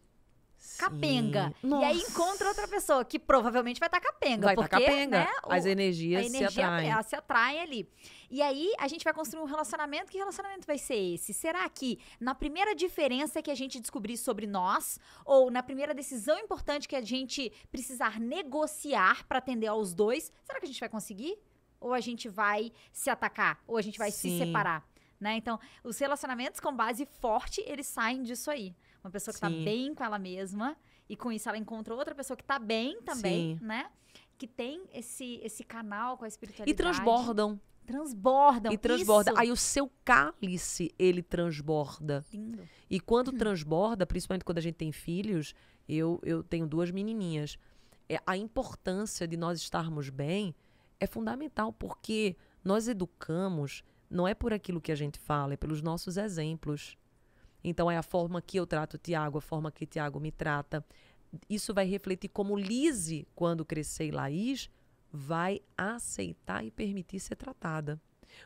Capenga 0.78 1.54
e 1.62 1.66
aí 1.66 1.98
Nossa. 1.98 2.10
encontra 2.10 2.48
outra 2.48 2.66
pessoa 2.66 3.04
que 3.04 3.18
provavelmente 3.18 3.78
vai 3.78 3.86
estar 3.88 4.00
capenga, 4.00 4.46
Vai 4.46 4.54
estar 4.54 4.68
porque 4.68 4.84
capenga. 4.84 5.18
né, 5.20 5.28
o- 5.46 5.52
As 5.52 5.66
a 5.66 5.70
energias 5.70 6.26
energia 6.26 6.50
se 6.50 6.60
atraem. 6.60 6.90
ela 6.90 7.02
se 7.02 7.14
atrai 7.16 7.58
ali. 7.60 7.88
E 8.30 8.42
aí 8.42 8.72
a 8.78 8.88
gente 8.88 9.04
vai 9.04 9.12
construir 9.14 9.42
um 9.42 9.46
relacionamento. 9.46 10.10
Que 10.10 10.18
relacionamento 10.18 10.66
vai 10.66 10.78
ser 10.78 10.96
esse? 10.96 11.32
Será 11.32 11.68
que 11.68 11.98
na 12.18 12.34
primeira 12.34 12.74
diferença 12.74 13.40
que 13.40 13.50
a 13.50 13.54
gente 13.54 13.78
descobrir 13.78 14.16
sobre 14.16 14.46
nós, 14.46 14.98
ou 15.24 15.50
na 15.50 15.62
primeira 15.62 15.94
decisão 15.94 16.38
importante 16.38 16.88
que 16.88 16.96
a 16.96 17.02
gente 17.02 17.52
precisar 17.70 18.18
negociar 18.18 19.24
para 19.28 19.38
atender 19.38 19.66
aos 19.68 19.94
dois, 19.94 20.32
será 20.44 20.58
que 20.58 20.64
a 20.64 20.68
gente 20.68 20.80
vai 20.80 20.88
conseguir? 20.88 21.36
Ou 21.80 21.92
a 21.92 22.00
gente 22.00 22.28
vai 22.28 22.72
se 22.92 23.10
atacar? 23.10 23.62
Ou 23.66 23.76
a 23.76 23.82
gente 23.82 23.98
vai 23.98 24.10
se 24.10 24.28
Sim. 24.28 24.38
separar? 24.38 24.84
Né? 25.20 25.36
Então, 25.36 25.58
os 25.82 25.98
relacionamentos 25.98 26.60
com 26.60 26.74
base 26.74 27.06
forte, 27.20 27.62
eles 27.66 27.86
saem 27.86 28.22
disso 28.22 28.50
aí. 28.50 28.74
Uma 29.04 29.10
pessoa 29.10 29.34
que 29.34 29.40
tá 29.40 29.50
Sim. 29.50 29.64
bem 29.64 29.94
com 29.94 30.02
ela 30.02 30.18
mesma, 30.18 30.76
e 31.08 31.14
com 31.14 31.30
isso 31.30 31.46
ela 31.46 31.58
encontra 31.58 31.94
outra 31.94 32.14
pessoa 32.14 32.36
que 32.36 32.42
tá 32.42 32.58
bem 32.58 33.02
também, 33.02 33.58
Sim. 33.58 33.64
né? 33.64 33.90
Que 34.38 34.46
tem 34.46 34.82
esse, 34.94 35.40
esse 35.42 35.62
canal 35.62 36.16
com 36.16 36.24
a 36.24 36.28
espiritualidade. 36.28 36.70
E 36.70 36.74
transbordam. 36.74 37.60
Transbordam. 37.86 38.72
e 38.72 38.78
transborda. 38.78 39.32
Isso. 39.32 39.40
Aí 39.40 39.52
o 39.52 39.56
seu 39.56 39.90
cálice, 40.02 40.90
ele 40.98 41.22
transborda. 41.22 42.24
Lindo. 42.32 42.66
E 42.88 42.98
quando 42.98 43.30
transborda, 43.32 44.06
principalmente 44.06 44.42
quando 44.42 44.56
a 44.56 44.62
gente 44.62 44.76
tem 44.76 44.90
filhos, 44.90 45.54
eu, 45.86 46.18
eu 46.24 46.42
tenho 46.42 46.66
duas 46.66 46.90
menininhas. 46.90 47.58
É, 48.08 48.18
a 48.26 48.38
importância 48.38 49.28
de 49.28 49.36
nós 49.36 49.58
estarmos 49.60 50.08
bem 50.08 50.54
é 50.98 51.06
fundamental, 51.06 51.74
porque 51.74 52.36
nós 52.64 52.88
educamos, 52.88 53.84
não 54.08 54.26
é 54.26 54.34
por 54.34 54.54
aquilo 54.54 54.80
que 54.80 54.90
a 54.90 54.96
gente 54.96 55.18
fala, 55.18 55.52
é 55.52 55.56
pelos 55.56 55.82
nossos 55.82 56.16
exemplos. 56.16 56.96
Então 57.64 57.90
é 57.90 57.96
a 57.96 58.02
forma 58.02 58.42
que 58.42 58.58
eu 58.58 58.66
trato 58.66 58.94
o 58.94 58.98
Tiago, 58.98 59.38
a 59.38 59.40
forma 59.40 59.72
que 59.72 59.84
o 59.84 59.86
Tiago 59.86 60.20
me 60.20 60.30
trata. 60.30 60.84
Isso 61.48 61.72
vai 61.72 61.86
refletir 61.86 62.28
como 62.28 62.56
Lise, 62.56 63.26
quando 63.34 63.64
crescer 63.64 64.12
Laís, 64.12 64.70
vai 65.10 65.60
aceitar 65.76 66.64
e 66.64 66.70
permitir 66.70 67.18
ser 67.18 67.36
tratada. 67.36 68.00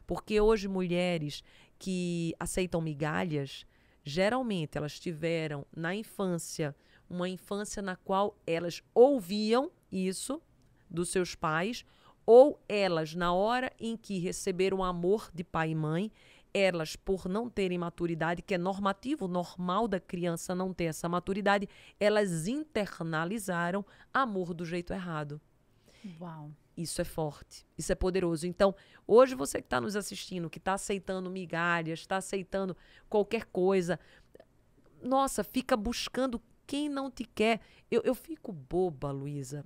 Porque 0.07 0.41
hoje 0.41 0.69
mulheres 0.69 1.43
que 1.79 2.35
aceitam 2.39 2.81
migalhas, 2.81 3.67
geralmente 4.05 4.79
elas 4.79 4.99
tiveram 4.99 5.67
na 5.75 5.95
infância 5.95 6.75
uma 7.09 7.29
infância 7.29 7.81
na 7.81 7.97
qual 7.97 8.37
elas 8.47 8.83
ouviam 8.95 9.71
isso 9.91 10.43
dos 10.91 11.09
seus 11.09 11.35
pais, 11.35 11.85
ou 12.27 12.61
elas, 12.69 13.15
na 13.15 13.33
hora 13.33 13.73
em 13.81 13.97
que 13.97 14.19
receberam 14.19 14.85
amor 14.85 15.31
de 15.33 15.43
pai 15.43 15.71
e 15.71 15.75
mãe, 15.75 16.13
elas, 16.53 16.97
por 16.97 17.29
não 17.29 17.49
terem 17.49 17.79
maturidade, 17.79 18.43
que 18.43 18.55
é 18.55 18.59
normativo, 18.59 19.29
normal 19.29 19.87
da 19.87 20.01
criança 20.01 20.55
não 20.55 20.73
ter 20.73 20.85
essa 20.85 21.09
maturidade, 21.09 21.69
elas 21.99 22.47
internalizaram 22.47 23.85
amor 24.13 24.55
do 24.55 24.65
jeito 24.65 24.93
errado. 24.93 25.41
Uau. 26.21 26.51
Isso 26.77 27.01
é 27.01 27.05
forte, 27.05 27.67
isso 27.77 27.91
é 27.91 27.95
poderoso. 27.97 28.47
Então, 28.47 28.73
hoje 29.05 29.35
você 29.35 29.61
que 29.61 29.67
está 29.67 29.81
nos 29.81 29.97
assistindo, 29.97 30.49
que 30.49 30.59
está 30.59 30.75
aceitando 30.75 31.29
migalhas, 31.29 31.99
está 31.99 32.19
aceitando 32.19 32.77
qualquer 33.09 33.47
coisa, 33.47 33.99
nossa, 35.03 35.43
fica 35.43 35.77
buscando 35.77 36.41
quem 36.67 36.89
não 36.89 37.11
te 37.11 37.25
quer. 37.25 37.61
Eu, 37.91 38.03
eu 38.05 38.15
fico 38.15 38.53
boba, 38.53 39.11
Luísa. 39.11 39.65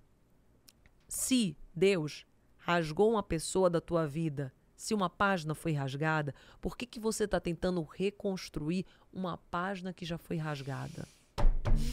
Se 1.06 1.54
Deus 1.74 2.24
rasgou 2.56 3.10
uma 3.10 3.22
pessoa 3.22 3.68
da 3.68 3.80
tua 3.80 4.06
vida, 4.06 4.52
se 4.82 4.94
uma 4.94 5.08
página 5.08 5.54
foi 5.54 5.70
rasgada, 5.74 6.34
por 6.60 6.76
que, 6.76 6.84
que 6.86 6.98
você 6.98 7.22
está 7.22 7.38
tentando 7.38 7.80
reconstruir 7.84 8.84
uma 9.12 9.38
página 9.38 9.92
que 9.92 10.04
já 10.04 10.18
foi 10.18 10.36
rasgada? 10.36 11.06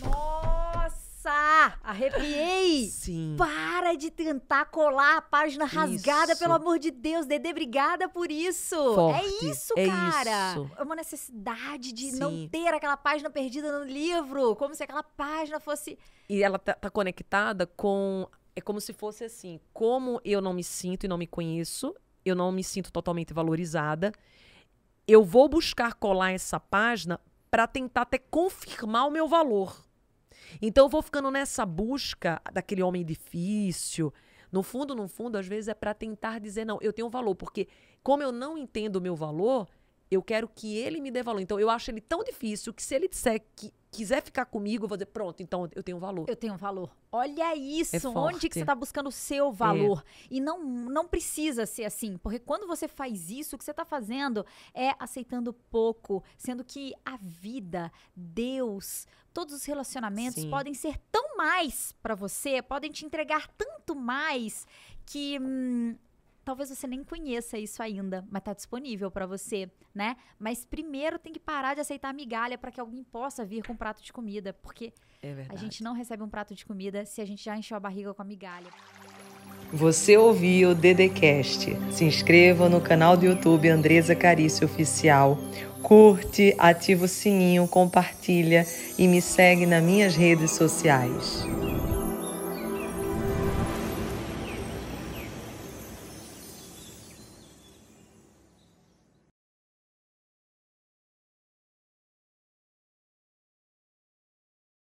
Nossa! 0.01 1.77
arrepiei. 1.83 2.85
Sim. 2.89 3.35
Para 3.37 3.93
de 3.93 4.09
tentar 4.09 4.65
colar 4.65 5.17
a 5.17 5.21
página 5.21 5.65
rasgada, 5.65 6.31
Isso. 6.31 6.41
pelo 6.41 6.55
amor 6.55 6.79
de 6.79 6.89
Deus. 6.89 7.27
Dedê, 7.27 7.51
obrigada 7.51 8.09
por 8.09 8.31
isso. 8.31 8.75
Forte. 8.95 9.23
É 9.23 9.51
isso, 9.51 9.73
É 9.77 9.85
cara. 9.85 10.51
isso. 10.53 10.71
É 10.75 10.81
uma 10.81 10.95
necessidade 10.95 11.93
de 11.93 12.13
não 12.13 12.31
Sim. 12.31 12.49
ter 12.51 12.73
aquela 12.73 12.97
página 12.97 13.29
perdida 13.29 13.77
no 13.77 13.85
livro. 13.85 14.55
Como 14.55 14.73
se 14.73 14.81
aquela 14.81 15.03
página 15.03 15.59
fosse. 15.59 15.95
E 16.27 16.41
ela 16.41 16.57
tá, 16.57 16.73
tá 16.73 16.89
conectada 16.89 17.67
com. 17.67 18.27
É 18.55 18.61
como 18.61 18.81
se 18.81 18.93
fosse 18.93 19.25
assim: 19.25 19.59
como 19.71 20.19
eu 20.25 20.41
não 20.41 20.53
me 20.53 20.63
sinto 20.63 21.03
e 21.03 21.07
não 21.07 21.19
me 21.19 21.27
conheço, 21.27 21.93
eu 22.29 22.35
não 22.35 22.51
me 22.51 22.63
sinto 22.63 22.91
totalmente 22.91 23.33
valorizada, 23.33 24.11
eu 25.07 25.23
vou 25.23 25.49
buscar 25.49 25.93
colar 25.93 26.31
essa 26.31 26.59
página 26.59 27.19
para 27.49 27.67
tentar 27.67 28.03
até 28.03 28.17
confirmar 28.17 29.07
o 29.07 29.11
meu 29.11 29.27
valor. 29.27 29.85
Então 30.61 30.85
eu 30.85 30.89
vou 30.89 31.01
ficando 31.01 31.29
nessa 31.31 31.65
busca 31.65 32.41
daquele 32.53 32.81
homem 32.81 33.03
difícil. 33.03 34.13
No 34.51 34.63
fundo, 34.63 34.95
no 34.95 35.07
fundo, 35.07 35.37
às 35.37 35.47
vezes 35.47 35.67
é 35.67 35.73
para 35.73 35.93
tentar 35.93 36.39
dizer, 36.39 36.65
não, 36.65 36.79
eu 36.81 36.93
tenho 36.93 37.09
valor, 37.09 37.35
porque 37.35 37.67
como 38.01 38.23
eu 38.23 38.31
não 38.31 38.57
entendo 38.57 38.95
o 38.95 39.01
meu 39.01 39.15
valor, 39.15 39.67
eu 40.11 40.21
quero 40.23 40.47
que 40.47 40.75
ele 40.75 40.99
me 40.99 41.11
dê 41.11 41.21
valor. 41.21 41.39
Então 41.39 41.59
eu 41.59 41.69
acho 41.69 41.91
ele 41.91 42.01
tão 42.01 42.23
difícil 42.23 42.73
que 42.73 42.81
se 42.81 42.95
ele 42.95 43.07
disser 43.07 43.41
que 43.55 43.71
quiser 43.91 44.21
ficar 44.21 44.45
comigo, 44.45 44.85
eu 44.85 44.87
vou 44.87 44.97
dizer, 44.97 45.07
pronto, 45.07 45.41
então 45.41 45.67
eu 45.75 45.81
tenho 45.81 45.99
valor. 45.99 46.25
Eu 46.27 46.35
tenho 46.35 46.55
valor. 46.57 46.95
Olha 47.11 47.55
isso. 47.55 47.95
É 47.95 48.09
onde 48.09 48.47
que 48.47 48.53
você 48.53 48.61
está 48.61 48.75
buscando 48.75 49.07
o 49.07 49.11
seu 49.11 49.51
valor? 49.51 50.03
E 50.29 50.39
não, 50.39 50.63
não 50.63 51.07
precisa 51.07 51.65
ser 51.65 51.85
assim. 51.85 52.17
Porque 52.17 52.39
quando 52.39 52.67
você 52.67 52.87
faz 52.87 53.29
isso, 53.29 53.55
o 53.55 53.59
que 53.59 53.63
você 53.63 53.71
está 53.71 53.85
fazendo 53.85 54.45
é 54.73 54.93
aceitando 54.99 55.53
pouco. 55.53 56.23
Sendo 56.37 56.63
que 56.63 56.93
a 57.03 57.17
vida, 57.17 57.91
Deus, 58.15 59.07
todos 59.33 59.55
os 59.55 59.65
relacionamentos 59.65 60.41
Sim. 60.41 60.49
podem 60.49 60.73
ser 60.73 60.97
tão 61.11 61.35
mais 61.35 61.93
para 62.01 62.13
você, 62.13 62.61
podem 62.61 62.91
te 62.91 63.05
entregar 63.05 63.47
tanto 63.57 63.95
mais 63.95 64.67
que. 65.05 65.39
hum, 65.39 65.95
Talvez 66.43 66.69
você 66.69 66.87
nem 66.87 67.03
conheça 67.03 67.57
isso 67.57 67.81
ainda, 67.83 68.25
mas 68.29 68.43
tá 68.43 68.53
disponível 68.53 69.11
para 69.11 69.25
você, 69.25 69.69
né? 69.93 70.15
Mas 70.39 70.65
primeiro 70.65 71.19
tem 71.19 71.31
que 71.31 71.39
parar 71.39 71.75
de 71.75 71.81
aceitar 71.81 72.13
migalha 72.13 72.57
para 72.57 72.71
que 72.71 72.79
alguém 72.79 73.03
possa 73.03 73.45
vir 73.45 73.63
com 73.65 73.73
um 73.73 73.77
prato 73.77 74.01
de 74.01 74.11
comida, 74.11 74.53
porque 74.53 74.93
É 75.21 75.45
a 75.49 75.55
gente 75.55 75.83
não 75.83 75.93
recebe 75.93 76.23
um 76.23 76.29
prato 76.29 76.55
de 76.55 76.65
comida 76.65 77.05
se 77.05 77.21
a 77.21 77.25
gente 77.25 77.43
já 77.43 77.55
encheu 77.55 77.77
a 77.77 77.79
barriga 77.79 78.13
com 78.13 78.21
a 78.21 78.25
migalha. 78.25 78.69
Você 79.71 80.17
ouviu 80.17 80.71
o 80.71 80.75
Dedecast. 80.75 81.67
Se 81.91 82.03
inscreva 82.03 82.67
no 82.67 82.81
canal 82.81 83.15
do 83.15 83.25
YouTube 83.25 83.69
Andresa 83.69 84.15
Carício 84.15 84.65
Oficial. 84.65 85.37
Curte, 85.83 86.55
ativa 86.57 87.05
o 87.05 87.07
sininho, 87.07 87.67
compartilha 87.67 88.65
e 88.97 89.07
me 89.07 89.21
segue 89.21 89.67
nas 89.67 89.83
minhas 89.83 90.15
redes 90.15 90.51
sociais. 90.51 91.45